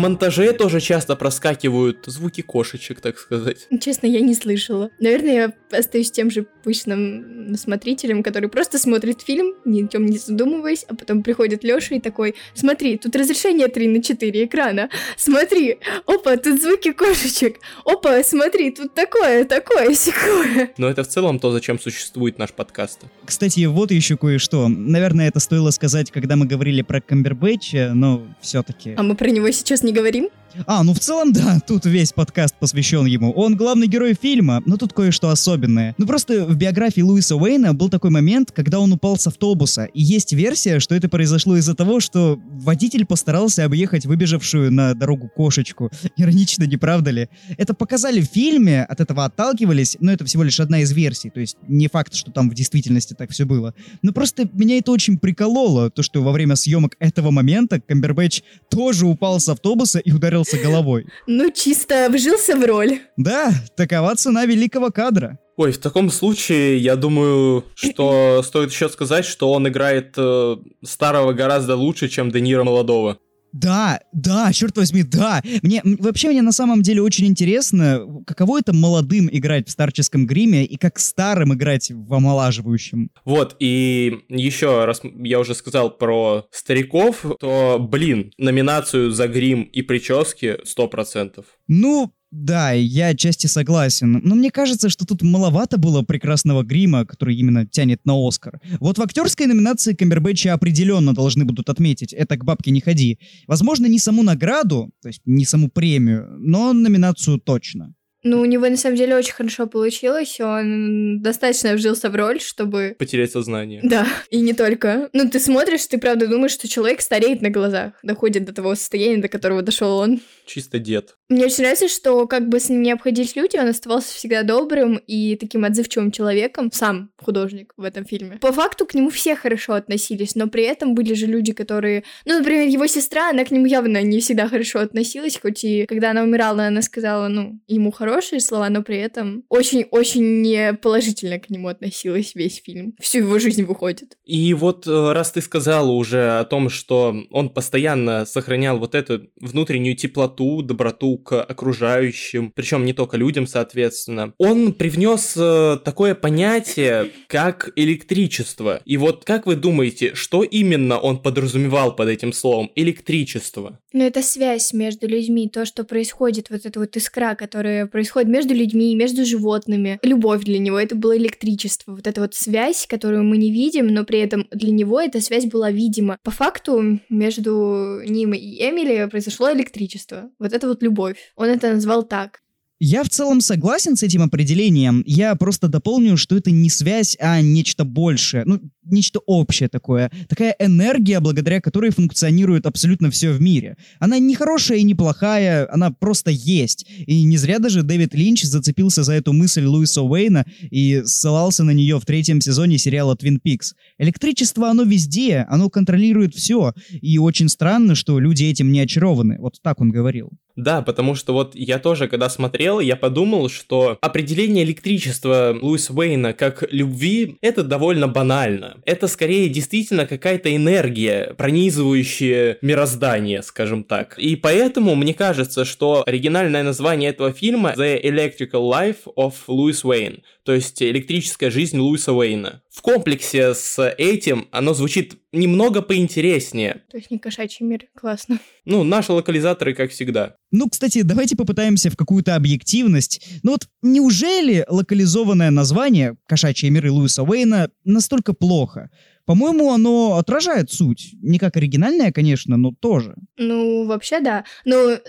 Монтаже 0.09 0.53
тоже 0.53 0.79
часто 0.81 1.15
проскакивают 1.15 2.03
звуки 2.07 2.41
кошечек, 2.41 3.01
так 3.01 3.17
сказать. 3.17 3.67
Честно, 3.79 4.07
я 4.07 4.21
не 4.21 4.33
слышала. 4.33 4.89
Наверное, 4.99 5.33
я 5.33 5.53
остаюсь 5.77 6.11
тем 6.11 6.31
же 6.31 6.45
пышным 6.63 7.55
смотрителем, 7.55 8.23
который 8.23 8.49
просто 8.49 8.79
смотрит 8.79 9.21
фильм, 9.21 9.53
ни 9.65 9.83
о 9.83 9.87
чем 9.87 10.05
не 10.05 10.17
задумываясь, 10.17 10.85
а 10.87 10.95
потом 10.95 11.23
приходит 11.23 11.63
Лёша 11.63 11.95
и 11.95 11.99
такой, 11.99 12.35
смотри, 12.53 12.97
тут 12.97 13.15
разрешение 13.15 13.67
3 13.67 13.87
на 13.87 14.03
4 14.03 14.45
экрана, 14.45 14.89
смотри, 15.17 15.77
опа, 16.05 16.37
тут 16.37 16.61
звуки 16.61 16.91
кошечек, 16.91 17.57
опа, 17.85 18.23
смотри, 18.23 18.71
тут 18.71 18.93
такое, 18.93 19.45
такое, 19.45 19.93
секое. 19.93 20.71
Но 20.77 20.89
это 20.89 21.03
в 21.03 21.07
целом 21.07 21.39
то, 21.39 21.51
зачем 21.51 21.79
существует 21.79 22.37
наш 22.37 22.51
подкаст. 22.51 23.01
Кстати, 23.25 23.65
вот 23.65 23.91
еще 23.91 24.17
кое-что. 24.17 24.67
Наверное, 24.67 25.27
это 25.27 25.39
стоило 25.39 25.71
сказать, 25.71 26.11
когда 26.11 26.35
мы 26.35 26.45
говорили 26.45 26.81
про 26.81 27.01
Камбербэтча, 27.01 27.91
но 27.93 28.27
все-таки... 28.41 28.93
А 28.97 29.03
мы 29.03 29.15
про 29.15 29.29
него 29.29 29.49
сейчас 29.51 29.83
не 29.83 29.93
говорим? 29.99 30.29
А, 30.65 30.83
ну 30.83 30.93
в 30.93 30.99
целом 30.99 31.33
да, 31.33 31.59
тут 31.59 31.85
весь 31.85 32.13
подкаст 32.13 32.55
посвящен 32.59 33.05
ему. 33.05 33.31
Он 33.31 33.55
главный 33.55 33.87
герой 33.87 34.13
фильма, 34.19 34.61
но 34.65 34.77
тут 34.77 34.93
кое-что 34.93 35.29
особенное. 35.29 35.95
Ну 35.97 36.05
просто 36.05 36.45
в 36.45 36.55
биографии 36.55 37.01
Луиса 37.01 37.35
Уэйна 37.35 37.73
был 37.73 37.89
такой 37.89 38.09
момент, 38.09 38.51
когда 38.51 38.79
он 38.79 38.91
упал 38.91 39.17
с 39.17 39.27
автобуса, 39.27 39.85
и 39.85 40.01
есть 40.01 40.33
версия, 40.33 40.79
что 40.79 40.95
это 40.95 41.09
произошло 41.09 41.57
из-за 41.57 41.75
того, 41.75 41.99
что 41.99 42.39
водитель 42.49 43.05
постарался 43.05 43.65
объехать 43.65 44.05
выбежавшую 44.05 44.71
на 44.71 44.93
дорогу 44.93 45.29
кошечку. 45.29 45.89
Иронично, 46.17 46.63
не 46.63 46.77
правда 46.77 47.11
ли? 47.11 47.29
Это 47.57 47.73
показали 47.73 48.21
в 48.21 48.25
фильме, 48.25 48.83
от 48.83 48.99
этого 48.99 49.25
отталкивались, 49.25 49.97
но 49.99 50.11
это 50.11 50.25
всего 50.25 50.43
лишь 50.43 50.59
одна 50.59 50.81
из 50.81 50.91
версий, 50.91 51.29
то 51.29 51.39
есть 51.39 51.57
не 51.67 51.87
факт, 51.87 52.13
что 52.13 52.31
там 52.31 52.49
в 52.49 52.53
действительности 52.53 53.13
так 53.13 53.31
все 53.31 53.45
было. 53.45 53.73
Но 54.01 54.11
просто 54.11 54.49
меня 54.53 54.77
это 54.77 54.91
очень 54.91 55.17
прикололо, 55.17 55.89
то, 55.89 56.03
что 56.03 56.21
во 56.21 56.31
время 56.31 56.55
съемок 56.55 56.95
этого 56.99 57.31
момента 57.31 57.79
Камбербэтч 57.79 58.41
тоже 58.69 59.05
упал 59.05 59.39
с 59.39 59.49
автобуса 59.49 59.99
и 59.99 60.11
ударился 60.41 60.57
головой. 60.57 61.07
Ну, 61.27 61.51
чисто 61.51 62.09
вжился 62.09 62.55
в 62.55 62.65
роль. 62.65 62.99
Да, 63.17 63.51
такова 63.75 64.15
цена 64.15 64.45
великого 64.45 64.91
кадра. 64.91 65.37
Ой, 65.57 65.71
в 65.71 65.77
таком 65.77 66.09
случае, 66.09 66.77
я 66.77 66.95
думаю, 66.95 67.65
что 67.75 68.41
стоит 68.43 68.71
еще 68.71 68.87
сказать, 68.89 69.25
что 69.25 69.51
он 69.51 69.67
играет 69.67 70.13
э, 70.15 70.55
старого 70.85 71.33
гораздо 71.33 71.75
лучше, 71.75 72.07
чем 72.07 72.31
Де 72.31 72.39
Ниро 72.39 72.63
молодого. 72.63 73.17
Да, 73.51 73.99
да, 74.13 74.51
черт 74.53 74.77
возьми, 74.77 75.03
да. 75.03 75.41
Мне 75.61 75.81
вообще 75.83 76.29
мне 76.29 76.41
на 76.41 76.51
самом 76.51 76.81
деле 76.81 77.01
очень 77.01 77.27
интересно, 77.27 78.05
каково 78.25 78.59
это 78.59 78.73
молодым 78.73 79.29
играть 79.31 79.67
в 79.67 79.71
старческом 79.71 80.25
гриме 80.25 80.65
и 80.65 80.77
как 80.77 80.99
старым 80.99 81.53
играть 81.53 81.91
в 81.91 82.13
омолаживающем. 82.13 83.11
Вот, 83.25 83.55
и 83.59 84.19
еще 84.29 84.85
раз 84.85 85.01
я 85.03 85.39
уже 85.39 85.55
сказал 85.55 85.97
про 85.97 86.47
стариков, 86.51 87.25
то, 87.39 87.77
блин, 87.79 88.31
номинацию 88.37 89.11
за 89.11 89.27
грим 89.27 89.63
и 89.63 89.81
прически 89.81 90.57
100%. 90.63 91.43
Ну, 91.67 92.13
да, 92.31 92.71
я 92.73 93.07
отчасти 93.07 93.47
согласен. 93.47 94.21
Но 94.23 94.35
мне 94.35 94.51
кажется, 94.51 94.89
что 94.89 95.05
тут 95.05 95.23
маловато 95.23 95.77
было 95.77 96.03
прекрасного 96.03 96.63
грима, 96.63 97.05
который 97.05 97.35
именно 97.35 97.65
тянет 97.65 98.05
на 98.05 98.13
Оскар. 98.15 98.61
Вот 98.79 98.99
в 98.99 99.01
актерской 99.01 99.47
номинации 99.47 99.93
Камбербэтча 99.93 100.53
определенно 100.53 101.13
должны 101.15 101.45
будут 101.45 101.69
отметить 101.69 102.13
«Это 102.13 102.37
к 102.37 102.45
бабке 102.45 102.69
не 102.69 102.81
ходи». 102.81 103.17
Возможно, 103.47 103.87
не 103.87 103.97
саму 103.97 104.21
награду, 104.21 104.91
то 105.01 105.07
есть 105.07 105.21
не 105.25 105.45
саму 105.45 105.69
премию, 105.69 106.27
но 106.37 106.71
номинацию 106.73 107.39
точно. 107.39 107.95
Ну, 108.23 108.41
у 108.41 108.45
него 108.45 108.67
на 108.67 108.77
самом 108.77 108.97
деле 108.97 109.15
очень 109.15 109.33
хорошо 109.33 109.67
получилось. 109.67 110.39
Он 110.39 111.21
достаточно 111.21 111.73
вжился 111.73 112.09
в 112.09 112.15
роль, 112.15 112.41
чтобы 112.41 112.95
Потерять 112.97 113.31
сознание. 113.31 113.81
Да, 113.83 114.05
и 114.29 114.41
не 114.41 114.53
только. 114.53 115.09
Ну, 115.13 115.29
ты 115.29 115.39
смотришь, 115.39 115.85
ты 115.85 115.97
правда 115.97 116.27
думаешь, 116.27 116.51
что 116.51 116.67
человек 116.67 117.01
стареет 117.01 117.41
на 117.41 117.49
глазах, 117.49 117.93
доходит 118.03 118.45
до 118.45 118.53
того 118.53 118.75
состояния, 118.75 119.21
до 119.21 119.27
которого 119.27 119.61
дошел 119.61 119.97
он. 119.97 120.21
Чисто 120.45 120.79
дед. 120.79 121.15
Мне 121.29 121.45
очень 121.45 121.63
нравится, 121.63 121.87
что 121.87 122.25
как 122.27 122.49
бы 122.49 122.59
с 122.59 122.69
ним 122.69 122.81
не 122.81 122.91
обходились 122.91 123.35
люди, 123.35 123.55
он 123.57 123.67
оставался 123.67 124.13
всегда 124.13 124.43
добрым 124.43 124.99
и 125.05 125.35
таким 125.35 125.63
отзывчивым 125.63 126.11
человеком, 126.11 126.71
сам 126.73 127.11
художник 127.17 127.73
в 127.77 127.83
этом 127.83 128.03
фильме. 128.03 128.37
По 128.37 128.51
факту 128.51 128.85
к 128.85 128.95
нему 128.95 129.11
все 129.11 129.35
хорошо 129.35 129.73
относились, 129.73 130.35
но 130.35 130.47
при 130.47 130.63
этом 130.63 130.95
были 130.95 131.13
же 131.13 131.27
люди, 131.27 131.53
которые... 131.53 132.03
Ну, 132.25 132.39
например, 132.39 132.67
его 132.67 132.87
сестра, 132.87 133.29
она 133.29 133.45
к 133.45 133.51
нему 133.51 133.65
явно 133.67 134.01
не 134.01 134.19
всегда 134.19 134.47
хорошо 134.47 134.79
относилась, 134.79 135.39
хоть 135.39 135.63
и 135.63 135.85
когда 135.85 136.11
она 136.11 136.23
умирала, 136.23 136.65
она 136.65 136.81
сказала, 136.81 137.27
ну, 137.27 137.59
ему 137.67 137.91
хорошие 138.09 138.39
слова, 138.39 138.69
но 138.69 138.81
при 138.81 138.97
этом 138.97 139.43
очень-очень 139.49 140.41
неположительно 140.41 141.39
к 141.39 141.49
нему 141.49 141.67
относилась 141.67 142.33
весь 142.33 142.61
фильм. 142.63 142.95
Всю 142.99 143.19
его 143.19 143.37
жизнь 143.39 143.63
выходит. 143.63 144.17
И 144.25 144.53
вот 144.53 144.87
э, 144.87 145.11
раз 145.13 145.31
ты 145.31 145.41
сказала 145.41 145.91
уже 145.91 146.39
о 146.39 146.43
том, 146.43 146.69
что 146.69 147.15
он 147.29 147.49
постоянно 147.49 148.25
сохранял 148.25 148.79
вот 148.79 148.95
эту 148.95 149.29
внутреннюю 149.39 149.95
теплоту, 149.95 150.61
доброту 150.61 151.17
к 151.17 151.41
окружающим, 151.41 152.51
причем 152.55 152.83
не 152.85 152.93
только 152.93 153.17
людям, 153.17 153.45
соответственно, 153.45 154.33
он 154.37 154.73
привнес 154.73 155.35
э, 155.37 155.77
такое 155.83 156.15
понятие, 156.15 157.11
как 157.27 157.71
электричество. 157.75 158.81
И 158.85 158.97
вот 158.97 159.23
как 159.23 159.45
вы 159.45 159.55
думаете, 159.55 160.15
что 160.15 160.43
именно 160.43 160.99
он 160.99 161.21
подразумевал 161.21 161.95
под 161.95 162.09
этим 162.09 162.33
словом 162.33 162.71
электричество? 162.75 163.79
Но 163.93 164.03
это 164.03 164.21
связь 164.21 164.73
между 164.73 165.07
людьми, 165.07 165.49
то, 165.49 165.65
что 165.65 165.83
происходит, 165.83 166.49
вот 166.49 166.65
эта 166.65 166.79
вот 166.79 166.95
искра, 166.95 167.35
которая 167.35 167.87
происходит 167.99 168.29
между 168.29 168.53
людьми, 168.53 168.95
между 168.95 169.25
животными. 169.25 169.99
Любовь 170.03 170.45
для 170.45 170.57
него, 170.57 170.79
это 170.79 170.95
было 170.95 171.17
электричество. 171.17 171.91
Вот 171.91 172.07
эта 172.07 172.21
вот 172.21 172.33
связь, 172.33 172.87
которую 172.87 173.25
мы 173.25 173.35
не 173.35 173.51
видим, 173.51 173.87
но 173.87 174.05
при 174.05 174.19
этом 174.19 174.47
для 174.51 174.71
него 174.71 175.01
эта 175.01 175.19
связь 175.19 175.47
была 175.47 175.69
видима. 175.69 176.17
По 176.23 176.31
факту 176.31 177.01
между 177.09 178.01
ним 178.05 178.33
и 178.33 178.39
Эмили 178.39 179.09
произошло 179.09 179.51
электричество. 179.51 180.31
Вот 180.39 180.53
это 180.53 180.69
вот 180.69 180.81
любовь. 180.81 181.17
Он 181.35 181.49
это 181.49 181.73
назвал 181.73 182.03
так. 182.03 182.39
Я 182.81 183.03
в 183.03 183.09
целом 183.09 183.41
согласен 183.41 183.97
с 183.97 184.03
этим 184.03 184.21
определением. 184.21 185.03
Я 185.05 185.35
просто 185.35 185.67
дополню, 185.67 186.15
что 186.15 186.37
это 186.37 186.49
не 186.49 186.69
связь, 186.69 187.17
а 187.19 187.41
нечто 187.41 187.83
большее. 187.83 188.43
Ну, 188.45 188.61
нечто 188.85 189.19
общее 189.25 189.67
такое. 189.67 190.09
Такая 190.29 190.55
энергия, 190.59 191.19
благодаря 191.19 191.59
которой 191.59 191.91
функционирует 191.91 192.65
абсолютно 192.65 193.11
все 193.11 193.31
в 193.31 193.41
мире. 193.41 193.75
Она 193.99 194.17
не 194.17 194.33
хорошая 194.33 194.77
и 194.77 194.83
не 194.83 194.95
плохая, 194.95 195.67
она 195.69 195.91
просто 195.91 196.31
есть. 196.31 196.85
И 197.05 197.23
не 197.23 197.35
зря 197.35 197.59
даже 197.59 197.83
Дэвид 197.83 198.13
Линч 198.13 198.43
зацепился 198.43 199.03
за 199.03 199.11
эту 199.11 199.33
мысль 199.33 199.65
Луиса 199.65 200.01
Уэйна 200.01 200.45
и 200.61 201.01
ссылался 201.03 201.65
на 201.65 201.71
нее 201.71 201.99
в 201.99 202.05
третьем 202.05 202.39
сезоне 202.39 202.77
сериала 202.77 203.13
Twin 203.15 203.39
Peaks. 203.45 203.73
Электричество, 203.97 204.69
оно 204.69 204.83
везде, 204.83 205.45
оно 205.49 205.69
контролирует 205.69 206.33
все. 206.33 206.73
И 206.89 207.17
очень 207.17 207.49
странно, 207.49 207.93
что 207.95 208.19
люди 208.19 208.45
этим 208.45 208.71
не 208.71 208.79
очарованы. 208.79 209.37
Вот 209.39 209.55
так 209.61 209.81
он 209.81 209.91
говорил. 209.91 210.31
Да, 210.59 210.81
потому 210.81 211.15
что 211.15 211.31
вот 211.31 211.55
я 211.55 211.79
тоже, 211.79 212.09
когда 212.09 212.27
смотрел, 212.27 212.81
я 212.81 212.97
подумал, 212.97 213.47
что 213.47 213.97
определение 214.01 214.65
электричества 214.65 215.57
Луиса 215.59 215.93
Уэйна 215.93 216.33
как 216.33 216.65
любви— 216.69 217.37
это 217.41 217.63
довольно 217.63 218.09
банально. 218.09 218.81
Это 218.83 219.07
скорее 219.07 219.47
действительно 219.47 220.05
какая-то 220.05 220.53
энергия, 220.53 221.33
пронизывающая 221.37 222.57
мироздание, 222.61 223.41
скажем 223.41 223.85
так. 223.85 224.19
И 224.19 224.35
поэтому 224.35 224.95
мне 224.95 225.13
кажется, 225.13 225.63
что 225.63 226.03
оригинальное 226.05 226.63
название 226.63 227.11
этого 227.11 227.31
фильма 227.31 227.73
The 227.77 228.03
Electrical 228.03 228.69
Life 228.69 229.13
of 229.15 229.35
Louis 229.47 229.81
Wayne, 229.85 230.23
то 230.43 230.53
есть 230.53 230.81
электрическая 230.83 231.51
жизнь 231.51 231.77
Луиса 231.77 232.11
Уэйна. 232.11 232.63
В 232.69 232.81
комплексе 232.81 233.53
с 233.53 233.93
этим 233.97 234.47
оно 234.51 234.73
звучит 234.73 235.15
немного 235.31 235.81
поинтереснее. 235.81 236.81
То 236.89 236.97
есть 236.97 237.11
не 237.11 237.19
кошачий 237.19 237.65
мир. 237.65 237.85
Классно. 237.95 238.39
Ну, 238.65 238.83
наши 238.83 239.11
локализаторы, 239.11 239.73
как 239.73 239.91
всегда. 239.91 240.35
Ну, 240.51 240.69
кстати, 240.69 241.01
давайте 241.01 241.35
попытаемся 241.35 241.89
в 241.89 241.97
какую-то 241.97 242.35
объективность. 242.35 243.25
Ну 243.43 243.51
вот, 243.51 243.67
неужели 243.81 244.65
локализованное 244.67 245.51
название 245.51 246.15
«Кошачьи 246.27 246.69
миры» 246.69 246.91
Луиса 246.91 247.23
Уэйна 247.23 247.69
настолько 247.83 248.33
плохо? 248.33 248.89
По-моему, 249.29 249.71
оно 249.71 250.17
отражает 250.17 250.71
суть. 250.71 251.13
Не 251.21 251.37
как 251.37 251.55
оригинальное, 251.55 252.11
конечно, 252.11 252.57
но 252.57 252.71
тоже. 252.71 253.13
Ну, 253.37 253.85
вообще, 253.85 254.21
да. 254.21 254.43
Но 254.65 254.89
э, 254.89 254.99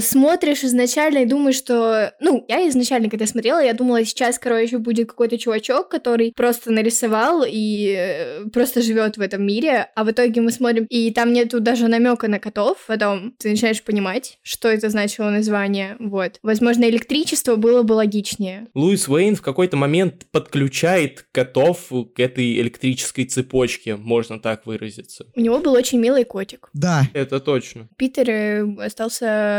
смотришь 0.00 0.64
изначально 0.64 1.18
и 1.18 1.26
думаешь, 1.26 1.56
что... 1.56 2.12
Ну, 2.20 2.44
я 2.48 2.68
изначально, 2.68 3.08
когда 3.08 3.26
смотрела, 3.26 3.62
я 3.62 3.74
думала, 3.74 4.04
сейчас, 4.04 4.38
короче, 4.38 4.78
будет 4.78 5.08
какой-то 5.08 5.38
чувачок, 5.38 5.88
который 5.88 6.32
просто 6.34 6.70
нарисовал 6.70 7.44
и 7.46 7.94
э, 7.96 8.44
просто 8.52 8.82
живет 8.82 9.16
в 9.16 9.20
этом 9.20 9.46
мире, 9.46 9.88
а 9.94 10.04
в 10.04 10.10
итоге 10.10 10.40
мы 10.40 10.50
смотрим, 10.50 10.86
и 10.88 11.10
там 11.10 11.32
нету 11.32 11.60
даже 11.60 11.88
намека 11.88 12.28
на 12.28 12.38
котов, 12.38 12.84
потом 12.86 13.32
ты 13.38 13.50
начинаешь 13.50 13.82
понимать, 13.82 14.38
что 14.42 14.68
это 14.68 14.90
значило 14.90 15.30
название, 15.30 15.96
вот. 15.98 16.38
Возможно, 16.42 16.84
электричество 16.84 17.56
было 17.56 17.82
бы 17.82 17.94
логичнее. 17.94 18.68
Луис 18.74 19.08
Уэйн 19.08 19.36
в 19.36 19.42
какой-то 19.42 19.76
момент 19.76 20.26
подключает 20.30 21.26
котов 21.32 21.90
к 22.14 22.20
этой 22.20 22.60
электрической 22.60 23.24
цепочке, 23.24 23.96
можно 23.96 24.38
так 24.40 24.66
выразиться. 24.66 25.26
У 25.34 25.40
него 25.40 25.58
был 25.58 25.72
очень 25.72 26.00
милый 26.00 26.24
котик. 26.24 26.68
Да, 26.72 27.02
Это 27.14 27.40
точно. 27.40 27.88
Питер 27.96 28.26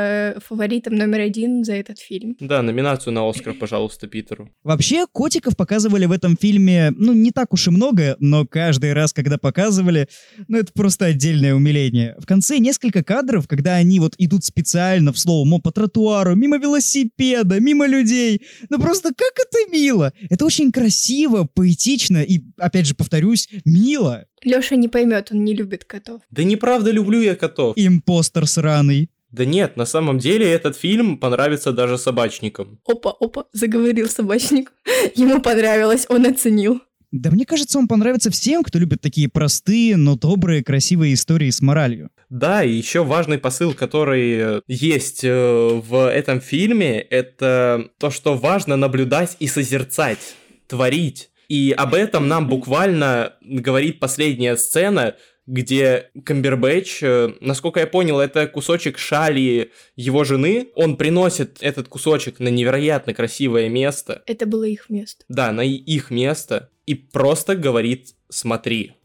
э, 0.07 0.39
фаворитом 0.39 0.95
номер 0.95 1.21
один 1.21 1.63
за 1.63 1.73
этот 1.73 1.99
фильм. 1.99 2.35
Да, 2.39 2.61
номинацию 2.61 3.13
на 3.13 3.27
Оскар, 3.29 3.53
пожалуйста, 3.53 4.07
Питеру. 4.07 4.49
Вообще, 4.63 5.05
котиков 5.11 5.55
показывали 5.55 6.05
в 6.05 6.11
этом 6.11 6.37
фильме, 6.37 6.91
ну, 6.95 7.13
не 7.13 7.31
так 7.31 7.53
уж 7.53 7.67
и 7.67 7.71
много, 7.71 8.15
но 8.19 8.45
каждый 8.45 8.93
раз, 8.93 9.13
когда 9.13 9.37
показывали, 9.37 10.07
ну, 10.47 10.57
это 10.57 10.71
просто 10.73 11.05
отдельное 11.05 11.53
умиление. 11.53 12.15
В 12.19 12.25
конце 12.25 12.57
несколько 12.57 13.03
кадров, 13.03 13.47
когда 13.47 13.75
они 13.75 13.99
вот 13.99 14.15
идут 14.17 14.45
специально 14.45 15.11
в 15.11 15.19
слово 15.19 15.59
по 15.59 15.71
тротуару, 15.71 16.35
мимо 16.35 16.57
велосипеда, 16.57 17.59
мимо 17.59 17.87
людей. 17.87 18.41
Ну, 18.69 18.79
просто 18.79 19.09
как 19.09 19.33
это 19.39 19.71
мило! 19.71 20.13
Это 20.29 20.45
очень 20.45 20.71
красиво, 20.71 21.47
поэтично 21.53 22.23
и, 22.23 22.41
опять 22.57 22.85
же, 22.85 22.95
повторюсь, 22.95 23.47
мило. 23.65 24.25
Лёша 24.43 24.75
не 24.75 24.87
поймет, 24.87 25.29
он 25.31 25.43
не 25.43 25.53
любит 25.53 25.83
котов. 25.85 26.21
Да 26.29 26.43
неправда 26.43 26.91
люблю 26.91 27.21
я 27.21 27.35
котов. 27.35 27.73
Импостер 27.75 28.47
сраный. 28.47 29.09
Да 29.31 29.45
нет, 29.45 29.75
на 29.75 29.85
самом 29.85 30.19
деле 30.19 30.49
этот 30.49 30.77
фильм 30.77 31.17
понравится 31.17 31.71
даже 31.73 31.97
собачникам. 31.97 32.79
Опа, 32.85 33.13
опа, 33.19 33.45
заговорил 33.51 34.07
собачник. 34.07 34.71
Ему 35.15 35.41
понравилось, 35.41 36.05
он 36.09 36.25
оценил. 36.25 36.81
Да 37.11 37.31
мне 37.31 37.45
кажется, 37.45 37.79
он 37.79 37.87
понравится 37.87 38.29
всем, 38.31 38.63
кто 38.63 38.79
любит 38.79 39.01
такие 39.01 39.29
простые, 39.29 39.95
но 39.95 40.15
добрые, 40.15 40.63
красивые 40.63 41.13
истории 41.13 41.49
с 41.49 41.61
моралью. 41.61 42.09
Да, 42.29 42.63
и 42.63 42.73
еще 42.73 43.05
важный 43.05 43.37
посыл, 43.37 43.73
который 43.73 44.33
э, 44.33 44.61
есть 44.67 45.23
э, 45.23 45.81
в 45.81 46.09
этом 46.09 46.41
фильме, 46.41 46.99
это 46.99 47.89
то, 47.97 48.09
что 48.09 48.35
важно 48.35 48.75
наблюдать 48.75 49.37
и 49.39 49.47
созерцать, 49.47 50.35
творить. 50.67 51.29
И 51.47 51.73
об 51.77 51.93
этом 51.93 52.27
нам 52.27 52.49
буквально 52.49 53.33
говорит 53.41 54.01
последняя 54.01 54.57
сцена, 54.57 55.15
где 55.47 56.11
Камбербэтч, 56.25 56.99
э, 57.01 57.33
насколько 57.39 57.79
я 57.79 57.87
понял, 57.87 58.19
это 58.19 58.47
кусочек 58.47 58.97
шали 58.97 59.71
его 59.95 60.23
жены. 60.25 60.69
Он 60.75 60.97
приносит 60.97 61.57
этот 61.61 61.87
кусочек 61.87 62.39
на 62.39 62.49
невероятно 62.49 63.13
красивое 63.13 63.69
место. 63.69 64.21
Это 64.27 64.45
было 64.45 64.65
их 64.65 64.89
место. 64.89 65.23
Да, 65.29 65.51
на 65.53 65.61
их 65.61 66.11
место. 66.11 66.69
И 66.85 66.95
просто 66.95 67.55
говорит 67.55 68.15
«смотри». 68.29 68.96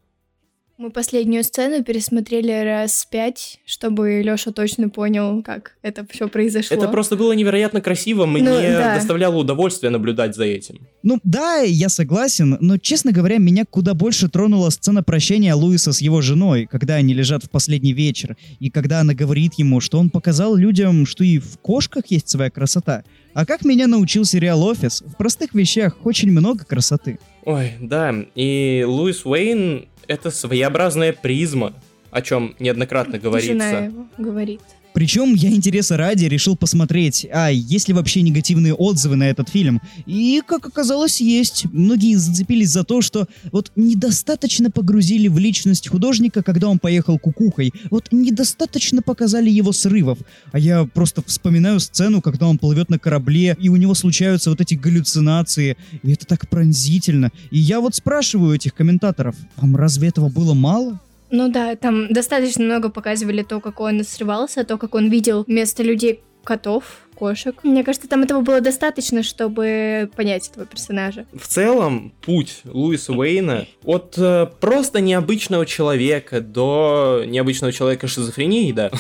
Мы 0.83 0.91
последнюю 0.91 1.45
сцену 1.45 1.85
пересмотрели 1.85 2.51
раз 2.51 3.07
пять, 3.09 3.61
чтобы 3.65 4.21
Лёша 4.21 4.51
точно 4.51 4.89
понял, 4.89 5.41
как 5.45 5.77
это 5.81 6.05
все 6.11 6.27
произошло. 6.27 6.77
Это 6.77 6.89
просто 6.89 7.15
было 7.15 7.31
невероятно 7.35 7.81
красиво, 7.81 8.27
мне 8.27 8.43
Ну, 8.43 8.61
да. 8.61 8.97
доставляло 8.97 9.37
удовольствие 9.37 9.91
наблюдать 9.91 10.35
за 10.35 10.43
этим. 10.43 10.81
Ну 11.05 11.21
да, 11.23 11.59
я 11.61 11.89
согласен, 11.89 12.57
но, 12.61 12.79
честно 12.79 13.13
говоря, 13.13 13.39
меня 13.39 13.65
куда 13.65 13.95
больше 13.95 14.29
тронула 14.29 14.71
сцена 14.71 15.05
прощения 15.05 15.55
Луиса 15.55 15.93
с 15.93 16.01
его 16.01 16.21
женой, 16.21 16.67
когда 16.69 16.97
они 16.97 17.15
лежат 17.15 17.45
в 17.45 17.51
последний 17.51 17.93
вечер, 17.93 18.37
и 18.59 18.69
когда 18.69 19.03
она 19.03 19.15
говорит 19.15 19.53
ему, 19.59 19.79
что 19.79 20.01
он 20.01 20.11
показал 20.11 20.57
людям, 20.57 21.07
что 21.07 21.23
и 21.23 21.39
в 21.39 21.59
кошках 21.59 22.07
есть 22.09 22.29
своя 22.29 22.51
красота. 22.51 23.05
А 23.35 23.47
как 23.47 23.65
меня 23.65 23.87
научил 23.87 24.25
сериал 24.25 24.61
«Офис», 24.65 25.05
в 25.07 25.17
простых 25.17 25.55
вещах 25.55 25.97
очень 26.05 26.33
много 26.33 26.65
красоты. 26.65 27.21
Ой, 27.45 27.73
да, 27.81 28.15
и 28.35 28.85
Луис 28.87 29.27
Уэйн— 29.27 29.89
это 30.07 30.31
своеобразная 30.31 31.13
призма, 31.13 31.75
о 32.11 32.23
чем 32.23 32.55
неоднократно 32.59 33.15
Жена 33.15 33.23
говорится. 33.23 33.85
его 33.85 34.07
говорит. 34.19 34.61
Причем 34.95 35.35
я 35.35 35.51
интереса 35.51 35.97
ради 35.97 36.27
решил 36.27 36.57
посмотреть, 36.57 37.27
а 37.33 37.49
есть 37.49 37.89
ли 37.89 37.95
вообще 37.95 38.23
негативные 38.23 38.75
отзывы 38.75 39.17
на 39.17 39.25
этот 39.25 39.49
фильм. 39.49 39.81
И, 40.07 40.43
как 40.47 40.67
оказалось, 40.67 41.21
есть. 41.21 41.65
Многие 41.73 42.17
зацепились 42.17 42.71
за 42.71 42.85
то, 42.85 43.01
что 43.01 43.27
вот 43.51 43.73
недостаточно 43.77 44.71
погрузили 44.71 45.29
в 45.29 45.39
личность 45.39 45.89
художника, 45.89 46.43
когда 46.43 46.69
он 46.69 46.79
поехал 46.79 47.19
кукухой. 47.19 47.73
Вот 47.91 48.09
недостаточно 48.11 49.03
показали 49.03 49.51
его 49.51 49.73
срывов. 49.73 50.19
А 50.53 50.59
я 50.59 50.85
просто 50.85 51.23
вспоминаю 51.27 51.81
сцену, 51.81 52.21
когда 52.21 52.47
он 52.47 52.59
плывет 52.59 52.91
на 52.91 52.99
корабле, 52.99 53.57
и 53.61 53.69
у 53.69 53.77
него 53.77 53.95
случаются 53.95 54.51
вот 54.51 54.61
эти 54.61 54.75
галлюцинации. 54.75 55.77
И 56.03 56.13
это 56.13 56.27
так 56.27 56.49
пронзительно. 56.49 57.31
И 57.51 57.59
я 57.59 57.81
вот 57.81 57.95
спрашиваю 57.95 58.55
этих 58.55 58.75
комментаторов, 58.75 59.37
вам 59.57 59.77
разве 59.77 60.09
этого 60.09 60.29
было 60.29 60.55
мало? 60.55 61.01
Ну 61.33 61.51
да, 61.51 61.77
там 61.77 62.13
достаточно 62.13 62.63
много 62.63 62.91
показывали 62.91 63.43
то, 63.43 63.59
как 63.61 63.81
он 63.81 64.05
срывался, 64.05 64.65
то, 64.65 64.77
как 64.77 64.95
он 64.95 65.09
видел 65.09 65.45
вместо 65.49 65.83
людей 65.83 66.21
котов, 66.45 66.85
кошек. 67.15 67.59
Мне 67.63 67.85
кажется, 67.85 68.07
там 68.07 68.23
этого 68.23 68.43
было 68.43 68.61
достаточно, 68.61 69.23
чтобы 69.23 70.11
понять 70.15 70.49
этого 70.51 70.67
персонажа. 70.67 71.25
В 71.33 71.47
целом, 71.47 72.13
путь 72.21 72.61
Луиса 72.65 73.13
Уэйна 73.13 73.67
от 73.85 74.15
э, 74.19 74.47
просто 74.61 75.01
необычного 75.01 75.65
человека 75.65 76.43
до 76.43 77.23
необычного 77.27 77.73
человека 77.73 78.09
с 78.09 78.11
шизофренией, 78.11 78.73
да, 78.73 78.91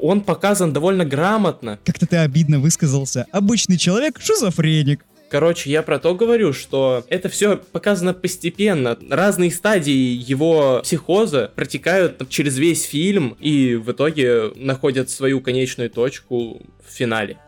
он 0.00 0.20
показан 0.20 0.72
довольно 0.72 1.04
грамотно. 1.04 1.80
Как-то 1.84 2.06
ты 2.06 2.18
обидно 2.18 2.60
высказался. 2.60 3.26
Обычный 3.32 3.78
человек— 3.78 4.20
шизофреник. 4.20 5.04
Короче, 5.30 5.70
я 5.70 5.82
про 5.82 5.98
то 5.98 6.14
говорю, 6.14 6.52
что 6.52 7.04
это 7.08 7.28
все 7.28 7.56
показано 7.56 8.14
постепенно. 8.14 8.96
Разные 9.10 9.50
стадии 9.50 9.92
его 9.92 10.80
психоза 10.82 11.50
протекают 11.54 12.28
через 12.28 12.56
весь 12.58 12.84
фильм 12.84 13.36
и 13.40 13.74
в 13.74 13.90
итоге 13.92 14.52
находят 14.54 15.10
свою 15.10 15.40
конечную 15.40 15.90
точку 15.90 16.62
в 16.86 16.92
финале. 16.92 17.38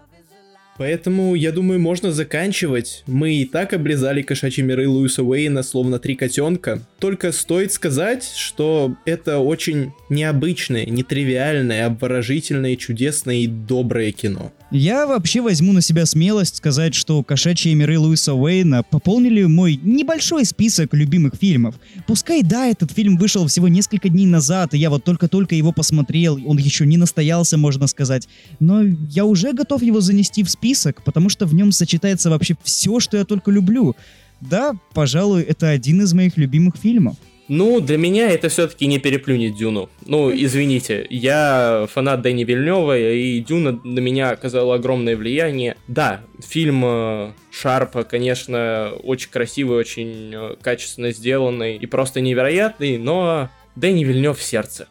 Поэтому, 0.78 1.34
я 1.34 1.52
думаю, 1.52 1.80
можно 1.80 2.12
заканчивать. 2.12 3.02
Мы 3.06 3.36
и 3.36 3.44
так 3.46 3.72
облизали 3.72 4.22
кошачьи 4.22 4.62
миры 4.62 4.88
Луиса 4.88 5.22
Уэйна 5.22 5.62
словно 5.62 5.98
три 5.98 6.14
котенка. 6.16 6.82
Только 6.98 7.32
стоит 7.32 7.72
сказать, 7.72 8.30
что 8.36 8.96
это 9.06 9.38
очень 9.38 9.92
необычное, 10.10 10.86
нетривиальное, 10.86 11.86
обворожительное, 11.86 12.76
чудесное 12.76 13.36
и 13.36 13.46
доброе 13.46 14.12
кино. 14.12 14.52
Я 14.70 15.06
вообще 15.06 15.40
возьму 15.40 15.72
на 15.72 15.80
себя 15.80 16.06
смелость 16.06 16.56
сказать, 16.56 16.94
что 16.94 17.22
«Кошачьи 17.22 17.72
миры» 17.72 17.98
Луиса 17.98 18.34
Уэйна 18.34 18.82
пополнили 18.82 19.44
мой 19.44 19.78
небольшой 19.82 20.44
список 20.44 20.92
любимых 20.92 21.34
фильмов. 21.40 21.76
Пускай, 22.06 22.42
да, 22.42 22.66
этот 22.66 22.90
фильм 22.90 23.16
вышел 23.16 23.46
всего 23.46 23.68
несколько 23.68 24.08
дней 24.08 24.26
назад, 24.26 24.74
и 24.74 24.78
я 24.78 24.90
вот 24.90 25.04
только-только 25.04 25.54
его 25.54 25.72
посмотрел, 25.72 26.40
он 26.44 26.58
еще 26.58 26.84
не 26.84 26.96
настоялся, 26.96 27.56
можно 27.56 27.86
сказать, 27.86 28.28
но 28.58 28.82
я 28.82 29.24
уже 29.24 29.52
готов 29.52 29.82
его 29.82 30.00
занести 30.00 30.42
в 30.42 30.50
список 30.50 30.65
список, 30.66 31.02
потому 31.04 31.28
что 31.28 31.46
в 31.46 31.54
нем 31.54 31.70
сочетается 31.70 32.28
вообще 32.28 32.56
все, 32.64 32.98
что 32.98 33.16
я 33.16 33.24
только 33.24 33.52
люблю. 33.52 33.94
Да, 34.40 34.72
пожалуй, 34.94 35.42
это 35.42 35.68
один 35.68 36.02
из 36.02 36.12
моих 36.12 36.36
любимых 36.36 36.74
фильмов. 36.76 37.16
Ну, 37.48 37.80
для 37.80 37.96
меня 37.96 38.28
это 38.28 38.48
все-таки 38.48 38.88
не 38.88 38.98
переплюнет 38.98 39.56
Дюну. 39.56 39.88
Ну, 40.04 40.32
извините, 40.34 41.06
я 41.08 41.86
фанат 41.92 42.20
Дэни 42.22 42.42
Вильнева, 42.42 42.98
и 42.98 43.38
Дюна 43.38 43.78
на 43.84 44.00
меня 44.00 44.30
оказала 44.30 44.74
огромное 44.74 45.16
влияние. 45.16 45.76
Да, 45.86 46.22
фильм 46.44 46.82
э, 46.84 47.30
Шарпа, 47.52 48.02
конечно, 48.02 48.90
очень 49.04 49.30
красивый, 49.30 49.78
очень 49.78 50.32
э, 50.34 50.56
качественно 50.60 51.12
сделанный 51.12 51.76
и 51.76 51.86
просто 51.86 52.20
невероятный, 52.20 52.98
но 52.98 53.50
Дэнни 53.76 54.02
Вильнев 54.02 54.36
в 54.36 54.42
сердце. 54.42 54.88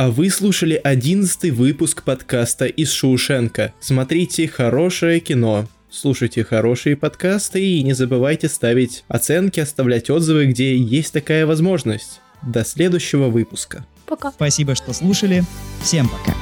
А 0.00 0.10
вы 0.10 0.30
слушали 0.30 0.80
одиннадцатый 0.82 1.50
выпуск 1.50 2.04
подкаста 2.04 2.64
из 2.64 2.90
Шоушенка. 2.90 3.74
Смотрите 3.80 4.48
хорошее 4.48 5.20
кино. 5.20 5.68
Слушайте 5.90 6.42
хорошие 6.42 6.96
подкасты 6.96 7.62
и 7.62 7.82
не 7.82 7.92
забывайте 7.92 8.48
ставить 8.48 9.04
оценки, 9.08 9.60
оставлять 9.60 10.08
отзывы, 10.08 10.46
где 10.46 10.74
есть 10.74 11.12
такая 11.12 11.44
возможность. 11.44 12.22
До 12.40 12.64
следующего 12.64 13.28
выпуска. 13.28 13.84
Пока. 14.06 14.32
Спасибо, 14.32 14.74
что 14.74 14.94
слушали. 14.94 15.44
Всем 15.82 16.08
пока. 16.08 16.34